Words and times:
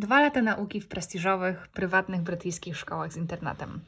Dwa 0.00 0.20
lata 0.20 0.42
nauki 0.42 0.80
w 0.80 0.88
prestiżowych, 0.88 1.68
prywatnych 1.68 2.20
brytyjskich 2.20 2.76
szkołach 2.76 3.12
z 3.12 3.16
internatem. 3.16 3.80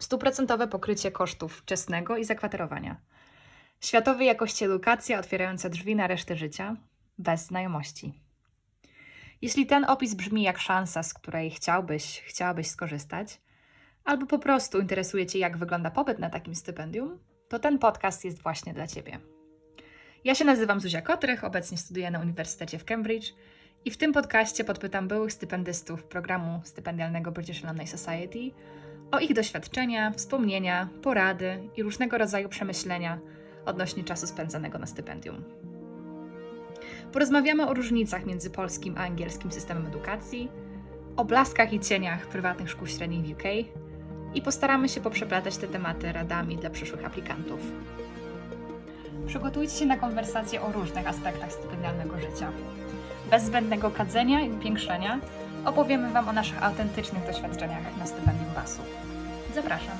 Stuprocentowe 0.00 0.68
pokrycie 0.68 1.10
kosztów 1.10 1.56
wczesnego 1.56 2.16
i 2.16 2.24
zakwaterowania. 2.24 2.96
Światowej 3.80 4.26
jakości 4.26 4.64
edukacja 4.64 5.18
otwierająca 5.18 5.68
drzwi 5.68 5.96
na 5.96 6.06
resztę 6.06 6.36
życia, 6.36 6.76
bez 7.18 7.46
znajomości. 7.46 8.12
Jeśli 9.42 9.66
ten 9.66 9.84
opis 9.84 10.14
brzmi 10.14 10.42
jak 10.42 10.58
szansa, 10.58 11.02
z 11.02 11.14
której 11.14 11.50
chciałbyś, 11.50 12.22
chciałabyś 12.26 12.66
skorzystać, 12.66 13.40
albo 14.04 14.26
po 14.26 14.38
prostu 14.38 14.80
interesuje 14.80 15.26
Cię, 15.26 15.38
jak 15.38 15.56
wygląda 15.56 15.90
pobyt 15.90 16.18
na 16.18 16.30
takim 16.30 16.54
stypendium, 16.54 17.18
to 17.48 17.58
ten 17.58 17.78
podcast 17.78 18.24
jest 18.24 18.42
właśnie 18.42 18.74
dla 18.74 18.86
Ciebie. 18.86 19.18
Ja 20.24 20.34
się 20.34 20.44
nazywam 20.44 20.80
Zuzia 20.80 21.02
Kotrych, 21.02 21.44
obecnie 21.44 21.78
studiuję 21.78 22.10
na 22.10 22.20
Uniwersytecie 22.20 22.78
w 22.78 22.84
Cambridge 22.84 23.32
i 23.86 23.90
w 23.90 23.96
tym 23.96 24.12
podcaście 24.12 24.64
podpytam 24.64 25.08
byłych 25.08 25.32
stypendystów 25.32 26.04
programu 26.04 26.60
stypendialnego 26.64 27.32
British 27.32 27.64
Alumni 27.64 27.86
Society 27.86 28.50
o 29.12 29.18
ich 29.18 29.34
doświadczenia, 29.34 30.10
wspomnienia, 30.10 30.88
porady 31.02 31.68
i 31.76 31.82
różnego 31.82 32.18
rodzaju 32.18 32.48
przemyślenia 32.48 33.18
odnośnie 33.66 34.04
czasu 34.04 34.26
spędzanego 34.26 34.78
na 34.78 34.86
stypendium. 34.86 35.44
Porozmawiamy 37.12 37.68
o 37.68 37.74
różnicach 37.74 38.26
między 38.26 38.50
polskim 38.50 38.94
a 38.98 39.00
angielskim 39.00 39.52
systemem 39.52 39.86
edukacji, 39.86 40.48
o 41.16 41.24
blaskach 41.24 41.72
i 41.72 41.80
cieniach 41.80 42.26
prywatnych 42.26 42.70
szkół 42.70 42.86
średnich 42.86 43.26
w 43.26 43.30
UK 43.30 43.44
i 44.34 44.42
postaramy 44.42 44.88
się 44.88 45.00
poprzeplatać 45.00 45.56
te 45.56 45.68
tematy 45.68 46.12
radami 46.12 46.56
dla 46.56 46.70
przyszłych 46.70 47.04
aplikantów. 47.04 47.60
Przygotujcie 49.26 49.74
się 49.74 49.86
na 49.86 49.96
konwersacje 49.96 50.62
o 50.62 50.72
różnych 50.72 51.06
aspektach 51.06 51.52
stypendialnego 51.52 52.20
życia. 52.20 52.52
Bez 53.30 53.42
zbędnego 53.42 53.90
kadzenia 53.90 54.40
i 54.40 54.50
upiększenia 54.50 55.20
opowiemy 55.64 56.12
Wam 56.12 56.28
o 56.28 56.32
naszych 56.32 56.62
autentycznych 56.62 57.26
doświadczeniach 57.26 57.98
na 57.98 58.06
stypendium 58.06 58.54
BAS-u. 58.54 58.82
Zapraszam. 59.54 59.96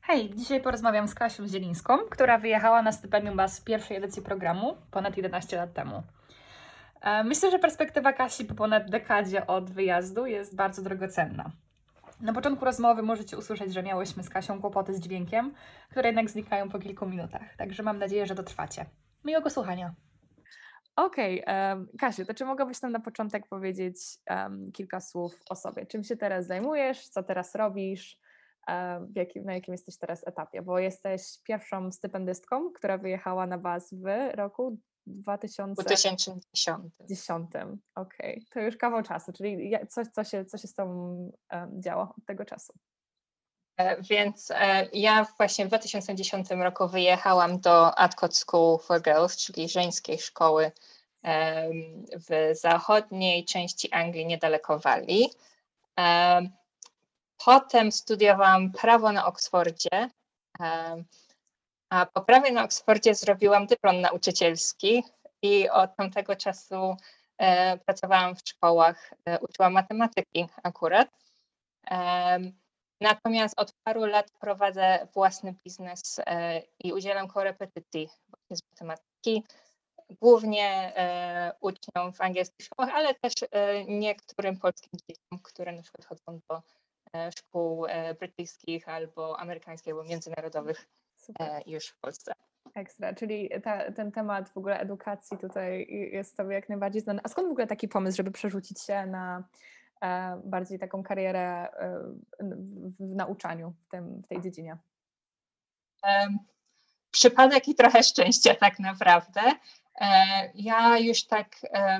Hej, 0.00 0.30
dzisiaj 0.34 0.60
porozmawiam 0.60 1.08
z 1.08 1.14
Kasią 1.14 1.48
Zielińską, 1.48 1.98
która 2.10 2.38
wyjechała 2.38 2.82
na 2.82 2.92
stypendium 2.92 3.36
BAS 3.36 3.60
w 3.60 3.64
pierwszej 3.64 3.96
edycji 3.96 4.22
programu 4.22 4.76
ponad 4.90 5.16
11 5.16 5.56
lat 5.56 5.72
temu. 5.72 6.02
E, 7.00 7.24
Myślę, 7.24 7.50
że 7.50 7.58
perspektywa 7.58 8.12
Kasi 8.12 8.44
po 8.44 8.54
ponad 8.54 8.90
dekadzie 8.90 9.46
od 9.46 9.70
wyjazdu 9.70 10.26
jest 10.26 10.56
bardzo 10.56 10.82
drogocenna. 10.82 11.50
Na 12.20 12.32
początku 12.32 12.64
rozmowy 12.64 13.02
możecie 13.02 13.38
usłyszeć, 13.38 13.74
że 13.74 13.82
miałyśmy 13.82 14.22
z 14.22 14.30
Kasią 14.30 14.60
kłopoty 14.60 14.94
z 14.94 15.00
dźwiękiem, 15.00 15.54
które 15.90 16.08
jednak 16.08 16.30
znikają 16.30 16.68
po 16.68 16.78
kilku 16.78 17.06
minutach, 17.06 17.56
także 17.56 17.82
mam 17.82 17.98
nadzieję, 17.98 18.26
że 18.26 18.34
dotrwacie. 18.34 18.86
Miłego 19.24 19.50
słuchania. 19.50 19.94
Okej, 20.96 21.42
em, 21.46 21.88
Kasiu, 21.98 22.24
to 22.24 22.34
czy 22.34 22.44
mogłabyś 22.44 22.82
nam 22.82 22.92
na 22.92 23.00
początek 23.00 23.48
powiedzieć 23.48 23.96
em, 24.26 24.72
kilka 24.72 25.00
słów 25.00 25.42
o 25.50 25.56
sobie? 25.56 25.86
Czym 25.86 26.04
się 26.04 26.16
teraz 26.16 26.46
zajmujesz, 26.46 27.08
co 27.08 27.22
teraz 27.22 27.54
robisz, 27.54 28.18
w 29.00 29.16
jakim, 29.16 29.44
na 29.44 29.54
jakim 29.54 29.74
jesteś 29.74 29.98
teraz 29.98 30.26
etapie? 30.26 30.62
Bo 30.62 30.78
jesteś 30.78 31.22
pierwszą 31.44 31.92
stypendystką, 31.92 32.70
która 32.72 32.98
wyjechała 32.98 33.46
na 33.46 33.58
BAS 33.58 33.94
w 33.94 34.34
roku 34.34 34.78
2000. 35.08 35.74
2010. 35.82 36.92
dziesiątym. 37.08 37.80
Okej, 37.94 38.46
to 38.50 38.60
już 38.60 38.76
kawał 38.76 39.02
czasu, 39.02 39.32
czyli 39.32 39.72
coś, 39.88 40.08
co 40.08 40.24
się, 40.24 40.44
co 40.44 40.58
się 40.58 40.68
z 40.68 40.74
Tobą 40.74 41.32
em, 41.48 41.82
działo 41.82 42.02
od 42.02 42.24
tego 42.26 42.44
czasu. 42.44 42.72
E, 43.76 44.02
Więc 44.02 44.50
e, 44.50 44.88
ja 44.92 45.26
właśnie 45.36 45.64
w 45.64 45.68
2010 45.68 46.50
roku 46.50 46.88
wyjechałam 46.88 47.60
do 47.60 47.98
Adcote 47.98 48.34
School 48.34 48.78
for 48.78 49.02
Girls, 49.02 49.36
czyli 49.36 49.68
żeńskiej 49.68 50.18
szkoły 50.18 50.72
w 52.28 52.50
zachodniej 52.52 53.44
części 53.44 53.92
Anglii, 53.92 54.26
niedaleko 54.26 54.78
Walii. 54.78 55.30
Em, 55.96 56.50
Potem 57.44 57.92
studiowałam 57.92 58.72
prawo 58.72 59.12
na 59.12 59.26
Oksfordzie, 59.26 60.10
a 61.90 62.06
po 62.06 62.20
prawie 62.20 62.52
na 62.52 62.64
Oksfordzie 62.64 63.14
zrobiłam 63.14 63.66
dyplom 63.66 64.00
nauczycielski 64.00 65.02
i 65.42 65.68
od 65.68 65.96
tamtego 65.96 66.36
czasu 66.36 66.96
e, 67.38 67.78
pracowałam 67.78 68.36
w 68.36 68.48
szkołach, 68.48 69.14
e, 69.24 69.38
uczyłam 69.40 69.72
matematyki 69.72 70.48
akurat. 70.62 71.08
Em, 71.86 72.52
Natomiast 73.00 73.60
od 73.60 73.72
paru 73.84 74.04
lat 74.04 74.30
prowadzę 74.40 75.08
własny 75.14 75.54
biznes 75.64 76.20
e, 76.26 76.62
i 76.84 76.92
udzielam 76.92 77.28
korepetycji 77.28 78.08
z 78.50 78.60
matematyki, 78.70 79.44
głównie 80.10 80.66
e, 80.96 81.52
uczniom 81.60 82.12
w 82.12 82.20
angielskich 82.20 82.66
szkołach, 82.66 82.94
ale 82.94 83.14
też 83.14 83.32
e, 83.50 83.84
niektórym 83.84 84.56
polskim 84.56 84.90
dzieciom, 85.08 85.38
które 85.42 85.72
na 85.72 85.82
przykład 85.82 86.06
chodzą 86.06 86.40
do 86.50 86.62
e, 87.14 87.32
szkół 87.32 87.86
e, 87.86 88.14
brytyjskich 88.14 88.88
albo 88.88 89.38
amerykańskich, 89.40 89.92
albo 89.92 90.04
międzynarodowych 90.04 90.88
Super. 91.28 91.50
e, 91.50 91.62
już 91.66 91.86
w 91.88 91.98
Polsce. 92.00 92.32
Ekstra, 92.74 93.14
czyli 93.14 93.50
ta, 93.64 93.92
ten 93.92 94.12
temat 94.12 94.48
w 94.48 94.56
ogóle 94.56 94.80
edukacji 94.80 95.38
tutaj 95.38 95.86
jest 96.12 96.36
Tobie 96.36 96.54
jak 96.54 96.68
najbardziej 96.68 97.02
znany. 97.02 97.20
A 97.24 97.28
skąd 97.28 97.48
w 97.48 97.50
ogóle 97.50 97.66
taki 97.66 97.88
pomysł, 97.88 98.16
żeby 98.16 98.30
przerzucić 98.30 98.82
się 98.82 99.06
na 99.06 99.44
e, 100.02 100.40
bardziej 100.44 100.78
taką 100.78 101.02
karierę 101.02 101.68
e, 101.72 102.00
w, 102.40 103.12
w 103.12 103.14
nauczaniu 103.14 103.74
w, 103.86 103.88
tym, 103.88 104.22
w 104.22 104.28
tej 104.28 104.42
dziedzinie? 104.42 104.76
Em, 106.02 106.38
Przypadek 107.10 107.68
i 107.68 107.74
trochę 107.74 108.02
szczęścia 108.02 108.54
tak 108.54 108.78
naprawdę. 108.78 109.40
E, 110.00 110.06
Ja 110.54 110.98
już 110.98 111.26
tak 111.26 111.48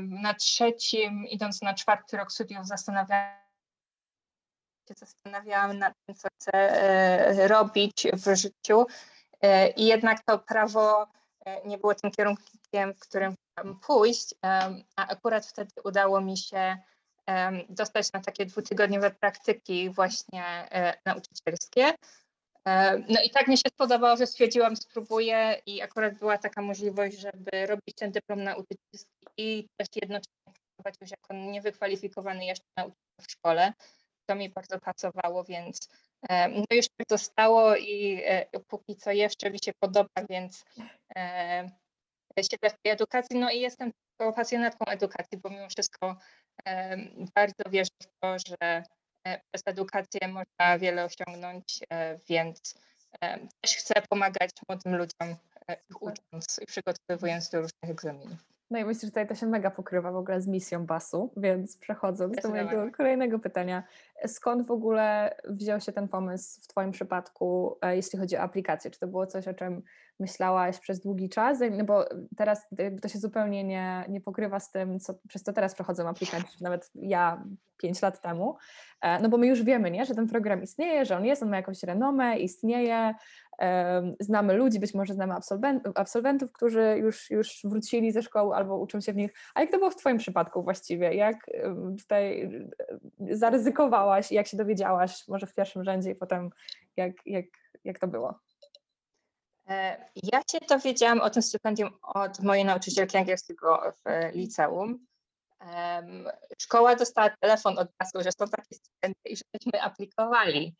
na 0.01 0.35
trzecim, 0.35 1.27
idąc 1.27 1.63
na 1.63 1.75
czwarty 1.75 2.17
rok 2.17 2.33
studiów 2.33 2.67
zastanawiałam 2.67 3.49
się 4.89 4.95
zastanawiałam 4.95 5.79
nad 5.79 5.95
tym, 6.07 6.15
co 6.15 6.29
chcę 6.35 6.53
e, 6.53 7.49
robić 7.49 8.07
w 8.13 8.37
życiu 8.37 8.87
i 9.77 9.87
jednak 9.87 10.25
to 10.25 10.39
prawo 10.39 11.07
e, 11.45 11.69
nie 11.69 11.79
było 11.79 11.95
tym 11.95 12.11
kierunkiem, 12.11 12.95
w 12.95 13.01
którym 13.01 13.35
chciałam 13.35 13.81
pójść, 13.81 14.35
a 14.43 14.71
akurat 14.97 15.47
wtedy 15.47 15.71
udało 15.85 16.21
mi 16.21 16.39
się 16.39 16.79
dostać 17.69 18.13
na 18.13 18.21
takie 18.21 18.47
dwutygodniowe 18.47 19.11
praktyki 19.11 19.91
właśnie 19.91 20.45
e, 20.45 20.95
nauczycielskie. 21.07 21.95
E, 22.65 22.99
No 22.99 23.21
i 23.25 23.31
tak 23.31 23.49
mi 23.49 23.57
się 23.57 23.69
spodobało, 23.75 24.17
że 24.17 24.27
stwierdziłam, 24.27 24.77
spróbuję 24.77 25.63
i 25.67 25.83
akurat 25.83 26.19
była 26.19 26.39
taka 26.39 26.63
możliwość, 26.63 27.19
żeby 27.19 27.67
robić 27.67 27.95
ten 27.97 28.13
dyplom 28.13 28.45
nauczycielski 28.45 29.09
i 29.37 29.69
też 29.77 29.89
jednocześnie 30.03 30.53
pracować 30.77 30.95
już 31.01 31.11
jako 31.11 31.35
niewykwalifikowany 31.35 32.45
jeszcze 32.45 32.67
nauczyciel 32.77 33.03
w 33.21 33.31
szkole. 33.31 33.73
To 34.29 34.35
mi 34.35 34.49
bardzo 34.49 34.79
pasowało, 34.81 35.45
więc 35.45 35.89
e, 36.29 36.49
no 36.49 36.65
już 36.71 36.87
tak 36.89 37.07
zostało 37.11 37.77
i 37.77 38.23
e, 38.25 38.47
póki 38.69 38.97
co 38.97 39.13
jeszcze 39.13 39.51
mi 39.51 39.59
się 39.65 39.73
podoba, 39.81 40.25
więc 40.31 40.65
e, 41.17 41.69
siedzę 42.37 42.71
w 42.71 42.83
tej 42.83 42.93
edukacji, 42.93 43.39
no 43.39 43.51
i 43.51 43.61
jestem 43.61 43.93
pasjonatką 44.37 44.87
edukacji, 44.87 45.39
bo 45.39 45.51
mimo 45.51 45.69
wszystko 45.69 46.17
bardzo 47.35 47.71
wierzę 47.71 47.91
w 48.03 48.07
to, 48.21 48.37
że 48.39 48.83
przez 49.25 49.63
edukację 49.67 50.29
można 50.29 50.79
wiele 50.79 51.05
osiągnąć, 51.05 51.81
więc 52.29 52.75
też 53.61 53.77
chcę 53.77 53.95
pomagać 54.09 54.51
młodym 54.69 54.97
ludziom, 54.97 55.37
ich 55.91 56.03
ucząc 56.03 56.61
i 56.63 56.67
przygotowując 56.67 57.51
do 57.51 57.59
różnych 57.59 57.91
egzaminów. 57.91 58.58
No 58.71 58.79
i 58.79 58.85
myślę, 58.85 59.01
że 59.01 59.07
tutaj 59.07 59.29
to 59.29 59.35
się 59.35 59.47
mega 59.47 59.71
pokrywa 59.71 60.13
w 60.13 60.17
ogóle 60.17 60.41
z 60.41 60.47
misją 60.49 60.87
BAS-u, 60.87 61.33
więc 61.37 61.77
przechodząc 61.77 62.37
do 62.43 62.49
mojego 62.49 62.93
kolejnego 62.97 63.39
pytania. 63.39 63.83
Skąd 64.27 64.67
w 64.67 64.71
ogóle 64.71 65.37
wziął 65.45 65.81
się 65.81 65.93
ten 65.93 66.09
pomysł 66.09 66.61
w 66.63 66.67
Twoim 66.67 66.91
przypadku, 66.91 67.79
e, 67.83 67.97
jeśli 67.97 68.19
chodzi 68.19 68.37
o 68.37 68.41
aplikację? 68.41 68.91
Czy 68.91 69.01
to 69.01 69.07
było 69.07 69.27
coś, 69.27 69.49
o 69.49 69.55
czym 69.55 69.83
myślałaś 70.21 70.79
przez 70.79 71.01
długi 71.01 71.29
czas? 71.29 71.59
No 71.71 71.85
bo 71.85 72.05
teraz 72.37 72.67
to 73.03 73.09
się 73.09 73.19
zupełnie 73.19 73.65
nie, 73.65 74.05
nie 74.09 74.21
pokrywa 74.21 74.61
z 74.61 74.71
tym, 74.71 75.01
co, 75.01 75.15
przez 75.29 75.43
co 75.43 75.53
teraz 75.53 75.75
przechodzą 75.75 76.09
aplikanci, 76.09 76.65
nawet 76.65 76.91
ja 76.95 77.45
pięć 77.77 78.03
lat 78.03 78.21
temu. 78.21 78.57
E, 79.01 79.21
No 79.23 79.29
bo 79.29 79.39
my 79.39 79.47
już 79.47 79.63
wiemy, 79.63 79.91
nie, 79.91 80.05
że 80.05 80.15
ten 80.15 80.29
program 80.29 80.63
istnieje, 80.63 81.05
że 81.05 81.17
on 81.17 81.25
jest, 81.25 81.43
on 81.43 81.51
ma 81.51 81.57
jakąś 81.57 81.83
renomę, 81.83 82.39
istnieje, 82.39 83.15
znamy 84.21 84.55
ludzi, 84.55 84.81
być 84.81 84.95
może 84.95 85.15
znamy 85.15 85.35
absolwen- 85.35 85.81
absolwentów, 85.95 86.53
którzy 86.53 86.97
już, 86.99 87.31
już 87.31 87.61
wrócili 87.65 88.13
ze 88.13 88.23
szkoły 88.23 88.57
albo 88.57 88.79
uczą 88.79 89.01
się 89.01 89.13
w 89.13 89.17
nich. 89.17 89.33
A 89.55 89.61
jak 89.61 89.71
to 89.71 89.79
było 89.79 89.91
w 89.91 89.97
Twoim 89.97 90.19
przypadku 90.19 90.63
właściwie? 90.63 91.15
Jak 91.15 91.37
tutaj 91.99 92.51
zaryzykowałaś 93.31 94.33
jak 94.33 94.47
się 94.47 94.57
dowiedziałaś, 94.57 95.29
może 95.29 95.47
w 95.47 95.55
pierwszym 95.55 95.85
rzędzie 95.85 96.11
i 96.11 96.15
potem 96.15 96.51
jak, 96.97 97.13
jak, 97.27 97.45
jak 97.85 97.99
to 97.99 98.09
było? 98.09 98.39
E, 99.69 100.09
Ja 100.23 100.41
się 100.51 100.59
dowiedziałam 100.69 101.21
o 101.21 101.31
tym 101.31 101.43
stypendium 101.43 101.91
od 102.03 102.41
mojej 102.41 102.65
nauczycielki 102.65 103.17
angielskiego 103.19 103.93
w 104.05 104.35
liceum. 104.35 105.07
szkoła 106.63 106.97
dostała 106.97 107.31
telefon 107.41 107.79
od 107.79 107.89
razu, 108.01 108.25
że 108.25 108.31
są 108.33 108.49
takie 108.49 108.75
studenty 108.75 109.29
i 109.29 109.37
żebyśmy 109.37 109.83
aplikowali. 109.83 110.77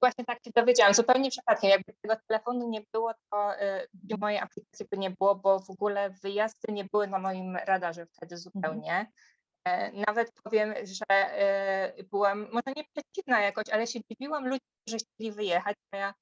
Właśnie 0.00 0.24
tak 0.24 0.38
się 0.44 0.50
dowiedziałam, 0.54 0.94
zupełnie 0.94 1.30
przypadkiem. 1.30 1.70
Jakby 1.70 1.92
tego 2.02 2.16
telefonu 2.28 2.68
nie 2.68 2.80
było, 2.92 3.12
to 3.30 3.62
y, 3.62 3.88
mojej 4.20 4.38
aplikacji 4.38 4.86
by 4.90 4.98
nie 4.98 5.10
było, 5.10 5.34
bo 5.34 5.58
w 5.60 5.70
ogóle 5.70 6.10
wyjazdy 6.10 6.72
nie 6.72 6.84
były 6.84 7.06
na 7.06 7.18
moim 7.18 7.56
radarze 7.56 8.06
wtedy 8.06 8.36
zupełnie. 8.38 9.06
E, 9.68 9.92
Nawet 9.92 10.32
powiem, 10.42 10.74
że 10.82 11.04
e, 11.10 12.02
byłam 12.10 12.48
może 12.52 12.72
nie 12.76 12.84
przeciwna 12.94 13.40
jakoś, 13.40 13.64
ale 13.72 13.86
się 13.86 14.00
dziwiłam 14.10 14.44
ludziom, 14.44 14.68
że 14.88 14.96
chcieli 14.96 15.32
wyjechać. 15.32 15.76
Moja 15.92 16.14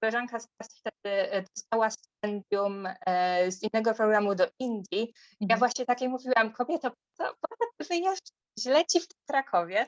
koleżanka 0.00 0.40
z 0.40 0.46
klasy 0.46 0.74
wtedy 0.80 1.32
e, 1.32 1.42
dostała 1.56 1.90
stypendium 1.90 2.88
e, 3.06 3.52
z 3.52 3.62
innego 3.62 3.94
programu 3.94 4.34
do 4.34 4.46
Indii. 4.58 5.14
Ja 5.40 5.44
Mhm. 5.44 5.58
właśnie 5.58 5.86
takiej 5.86 6.08
mówiłam, 6.08 6.52
kobieto, 6.52 6.90
po 7.16 7.26
co 7.58 7.88
wyjeżdżasz? 7.88 8.18
Źle 8.60 8.84
ci 8.86 9.00
w 9.00 9.06
Krakowie. 9.26 9.86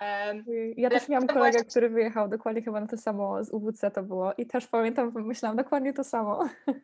Em, 0.00 0.44
Ja 0.76 0.90
też 0.90 1.08
miałam 1.08 1.26
kolegę, 1.28 1.58
rzecz- 1.58 1.70
który 1.70 1.90
wyjechał 1.90 2.28
dokładnie 2.28 2.62
chyba 2.62 2.80
na 2.80 2.86
to 2.86 2.96
samo 2.96 3.44
z 3.44 3.50
UWC 3.50 3.90
to 3.90 4.02
było 4.02 4.32
i 4.34 4.46
też 4.46 4.66
pamiętam, 4.66 5.12
myślałam 5.14 5.56
dokładnie 5.56 5.92
to 5.92 6.04
samo. 6.04 6.48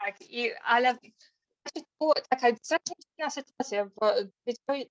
Tak, 0.00 0.20
i, 0.30 0.50
ale 0.64 0.92
właśnie 0.94 1.82
to 1.82 1.88
była 2.00 2.14
taka 2.30 2.46
strasznie 2.62 2.94
dziwna 3.00 3.30
sytuacja, 3.30 3.90
bo 4.00 4.06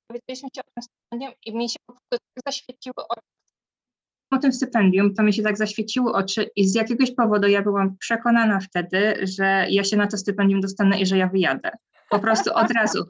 dowiedzieliśmy 0.09 0.50
się 0.56 0.62
o 0.62 0.69
tym 0.75 0.83
stypendium 0.83 1.33
i 1.45 1.56
mi 1.57 1.69
się 1.69 1.75
po 1.88 1.94
prostu 1.94 2.25
tak 2.36 2.44
zaświeciły 2.53 2.94
oczy. 3.09 3.21
O 4.31 4.38
tym 4.38 4.53
stypendium, 4.53 5.13
to 5.13 5.24
mi 5.24 5.33
się 5.33 5.44
tak 5.44 5.57
zaświeciły 5.57 6.13
oczy 6.13 6.50
i 6.56 6.68
z 6.68 6.75
jakiegoś 6.75 7.12
powodu 7.12 7.47
ja 7.47 7.62
byłam 7.62 7.97
przekonana 7.97 8.59
wtedy, 8.59 9.15
że 9.24 9.65
ja 9.69 9.83
się 9.83 9.97
na 9.97 10.07
to 10.07 10.18
stypendium 10.18 10.62
dostanę 10.62 11.00
i 11.01 11.06
że 11.06 11.18
ja 11.18 11.27
wyjadę. 11.27 11.71
Po 12.09 12.19
prostu 12.19 12.53
od 12.53 12.71
razu. 12.71 13.06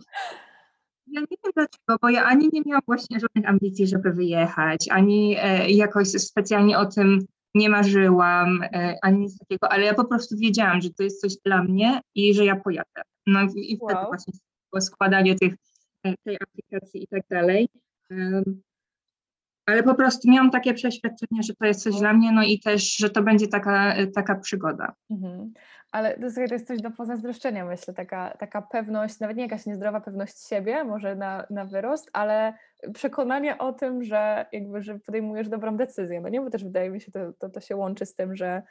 Ja 1.16 1.22
nie 1.22 1.38
wiem 1.44 1.52
dlaczego, 1.56 1.98
bo 2.02 2.10
ja 2.10 2.24
ani 2.24 2.50
nie 2.54 2.62
miałam 2.66 2.82
właśnie 2.86 3.20
żadnych 3.20 3.50
ambicji, 3.50 3.88
żeby 3.88 4.12
wyjechać, 4.12 4.86
ani 4.90 5.36
e, 5.40 5.70
jakoś 5.72 6.08
specjalnie 6.08 6.78
o 6.78 6.86
tym 6.86 7.26
nie 7.54 7.70
marzyłam, 7.70 8.64
e, 8.64 8.98
ani 9.02 9.20
nic 9.20 9.38
takiego, 9.38 9.72
ale 9.72 9.84
ja 9.84 9.94
po 9.94 10.06
prostu 10.06 10.38
wiedziałam, 10.38 10.82
że 10.82 10.90
to 10.90 11.04
jest 11.04 11.22
coś 11.22 11.36
dla 11.46 11.64
mnie 11.64 12.02
i 12.16 12.34
że 12.34 12.46
ja 12.46 12.56
pojadę. 12.56 13.02
No 13.28 13.44
i, 13.44 13.74
i 13.74 13.78
wtedy 13.78 13.94
Wow. 13.94 14.08
właśnie 14.08 14.34
było 14.72 14.82
składanie 14.82 15.36
tych, 15.36 15.54
e, 16.04 16.14
tej 16.24 16.38
aplikacji 16.42 17.04
i 17.04 17.08
tak 17.08 17.24
dalej. 17.30 17.70
Em, 18.10 18.62
ale 19.66 19.84
po 19.84 19.96
prostu 19.96 20.32
miałam 20.32 20.52
takie 20.52 20.74
przeświadczenie, 20.74 21.44
że 21.44 21.54
to 21.56 21.66
jest 21.66 21.84
coś 21.84 21.96
dla 21.96 22.14
mnie, 22.14 22.32
no 22.32 22.44
i 22.44 22.60
też, 22.60 22.96
że 22.96 23.10
to 23.10 23.24
będzie 23.24 23.48
taka, 23.48 23.94
e, 23.94 24.08
taka 24.08 24.36
przygoda. 24.36 24.94
Mhm. 25.10 25.54
Ale 25.96 26.18
to, 26.18 26.54
jest 26.54 26.68
coś 26.68 26.82
do 26.82 26.92
pozazdroszczenia, 26.92 27.66
myślę, 27.66 27.94
taka, 27.94 28.38
taka 28.40 28.62
pewność, 28.62 29.20
nawet 29.20 29.38
nie 29.38 29.44
jakaś 29.44 29.66
niezdrowa 29.66 30.02
pewność 30.02 30.48
siebie, 30.48 30.84
może 30.84 31.16
na, 31.16 31.46
na 31.50 31.66
wyrost, 31.66 32.10
ale 32.14 32.54
przekonanie 32.94 33.58
o 33.58 33.74
tym, 33.74 34.04
że 34.04 34.46
jakby, 34.52 34.82
że 34.82 35.00
podejmujesz 35.00 35.50
dobrą 35.50 35.78
decyzję, 35.78 36.22
no 36.22 36.30
nie, 36.30 36.42
bo 36.42 36.50
też 36.50 36.64
wydaje 36.64 36.90
mi 36.90 37.02
się, 37.02 37.12
to, 37.12 37.34
to, 37.34 37.50
to 37.50 37.60
się 37.60 37.76
łączy 37.76 38.06
z 38.06 38.16
tym, 38.16 38.36
że 38.36 38.62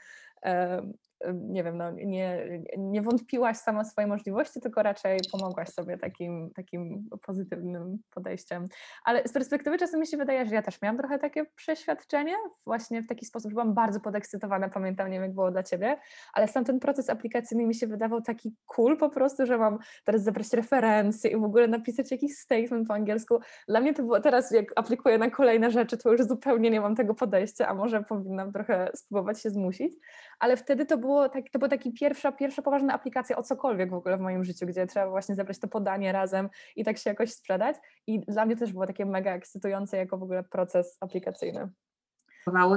nie 1.33 1.65
wiem, 1.65 1.77
no, 1.77 1.91
nie, 1.91 2.49
nie 2.79 3.03
wątpiłaś 3.03 3.57
sama 3.57 3.85
w 3.85 3.87
swoje 3.87 4.07
możliwości, 4.07 4.61
tylko 4.61 4.83
raczej 4.83 5.21
pomogłaś 5.33 5.69
sobie 5.69 5.99
takim, 5.99 6.51
takim 6.55 7.09
pozytywnym 7.27 7.99
podejściem. 8.15 8.69
Ale 9.05 9.29
z 9.29 9.33
perspektywy 9.33 9.79
czasem 9.79 10.01
mi 10.01 10.07
się 10.07 10.17
wydaje, 10.17 10.47
że 10.47 10.55
ja 10.55 10.63
też 10.63 10.83
miałam 10.83 10.99
trochę 10.99 11.19
takie 11.19 11.45
przeświadczenie, 11.45 12.35
właśnie 12.67 13.03
w 13.03 13.07
taki 13.07 13.27
sposób, 13.27 13.51
że 13.51 13.55
byłam 13.55 13.75
bardzo 13.75 14.01
podekscytowana, 14.01 14.69
pamiętam, 14.69 15.11
nie 15.11 15.15
wiem 15.15 15.23
jak 15.23 15.35
było 15.35 15.51
dla 15.51 15.63
Ciebie, 15.63 15.97
ale 16.33 16.49
sam 16.49 16.65
ten 16.65 16.81
proces 16.81 17.11
aplikacyjny 17.11 17.67
mi 17.67 17.75
się 17.75 17.87
wydawał 17.87 18.23
taki 18.23 18.55
cool 18.67 18.97
po 18.97 19.11
prostu, 19.11 19.47
że 19.47 19.59
mam 19.59 19.79
teraz 20.05 20.23
zebrać 20.23 20.53
referencje 20.53 21.31
i 21.31 21.37
w 21.37 21.45
ogóle 21.45 21.69
napisać 21.69 22.11
jakiś 22.11 22.37
statement 22.37 22.89
po 22.89 22.95
angielsku. 22.95 23.39
Dla 23.69 23.81
mnie 23.81 23.95
to 23.95 24.03
było 24.03 24.21
teraz, 24.21 24.51
jak 24.51 24.73
aplikuję 24.77 25.19
na 25.19 25.31
kolejne 25.31 25.71
rzeczy, 25.71 25.99
to 25.99 26.13
już 26.13 26.23
zupełnie 26.23 26.71
nie 26.71 26.81
mam 26.81 26.95
tego 26.95 27.15
podejścia, 27.15 27.69
a 27.69 27.75
może 27.75 28.03
powinnam 28.03 28.53
trochę 28.53 28.91
spróbować 28.95 29.43
się 29.43 29.51
zmusić, 29.51 29.95
ale 30.39 30.57
wtedy 30.57 30.87
to 30.87 30.99
było, 30.99 31.14
tak, 31.33 31.51
to 31.51 31.59
była 31.59 31.69
taki 31.69 31.93
pierwsza, 31.93 32.33
pierwsza 32.33 32.63
poważna 32.63 32.95
aplikacja 32.95 33.37
o 33.37 33.43
cokolwiek 33.43 33.91
w 33.91 33.95
ogóle 33.95 34.17
w 34.17 34.21
moim 34.21 34.45
życiu, 34.45 34.67
gdzie 34.67 34.87
trzeba 34.87 35.11
właśnie 35.11 35.35
zebrać 35.35 35.59
to 35.59 35.69
podanie 35.69 36.13
razem 36.13 36.49
i 36.77 36.85
tak 36.85 36.99
się 36.99 37.11
jakoś 37.11 37.33
sprzedać 37.33 37.77
i 38.07 38.21
dla 38.21 38.47
mnie 38.47 38.57
też 38.57 38.73
było 38.73 38.87
takie 38.87 39.07
mega 39.07 39.35
ekscytujące 39.35 39.97
jako 39.97 40.19
w 40.19 40.23
ogóle 40.23 40.43
proces 40.43 40.97
aplikacyjny. 41.01 41.69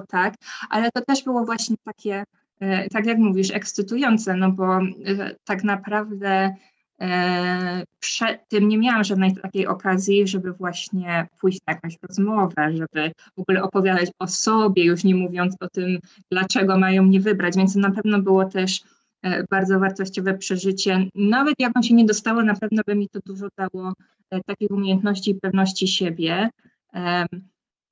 Tak, 0.10 0.34
ale 0.70 0.92
to 0.92 1.02
też 1.02 1.24
było 1.24 1.46
właśnie 1.46 1.76
takie, 1.84 2.24
e, 2.60 2.90
tak 2.90 3.06
jak 3.06 3.18
mówisz, 3.18 3.52
ekscytujące, 3.52 4.34
no 4.34 4.52
bo 4.52 4.78
e, 4.78 4.82
tak 5.44 5.64
naprawdę 5.64 6.56
przed 8.00 8.48
tym 8.48 8.68
nie 8.68 8.78
miałam 8.78 9.04
żadnej 9.04 9.36
takiej 9.36 9.68
okazji, 9.68 10.28
żeby 10.28 10.54
właśnie 10.54 11.28
pójść 11.42 11.60
na 11.68 11.74
jakąś 11.74 11.98
rozmowę, 12.10 12.74
żeby 12.78 13.12
w 13.38 13.42
ogóle 13.42 13.64
opowiadać 13.64 14.10
o 14.20 14.28
sobie, 14.28 14.84
już 14.86 15.04
nie 15.04 15.16
mówiąc 15.16 15.56
o 15.60 15.70
tym, 15.70 16.00
dlaczego 16.32 16.78
mają 16.78 17.04
mnie 17.04 17.20
wybrać, 17.20 17.56
więc 17.58 17.76
na 17.76 17.92
pewno 17.92 18.22
było 18.22 18.46
też 18.46 18.82
e, 19.22 19.44
bardzo 19.44 19.80
wartościowe 19.80 20.38
przeżycie. 20.38 21.10
Nawet 21.16 21.56
jakbym 21.60 21.84
się 21.84 21.94
nie 21.94 22.06
dostało, 22.06 22.44
na 22.44 22.56
pewno 22.56 22.82
by 22.88 22.96
mi 22.96 23.10
to 23.10 23.20
dużo 23.26 23.48
dało 23.58 23.94
e, 24.32 24.42
takich 24.44 24.72
umiejętności 24.72 25.32
i 25.32 25.36
pewności 25.36 25.88
siebie. 25.88 26.50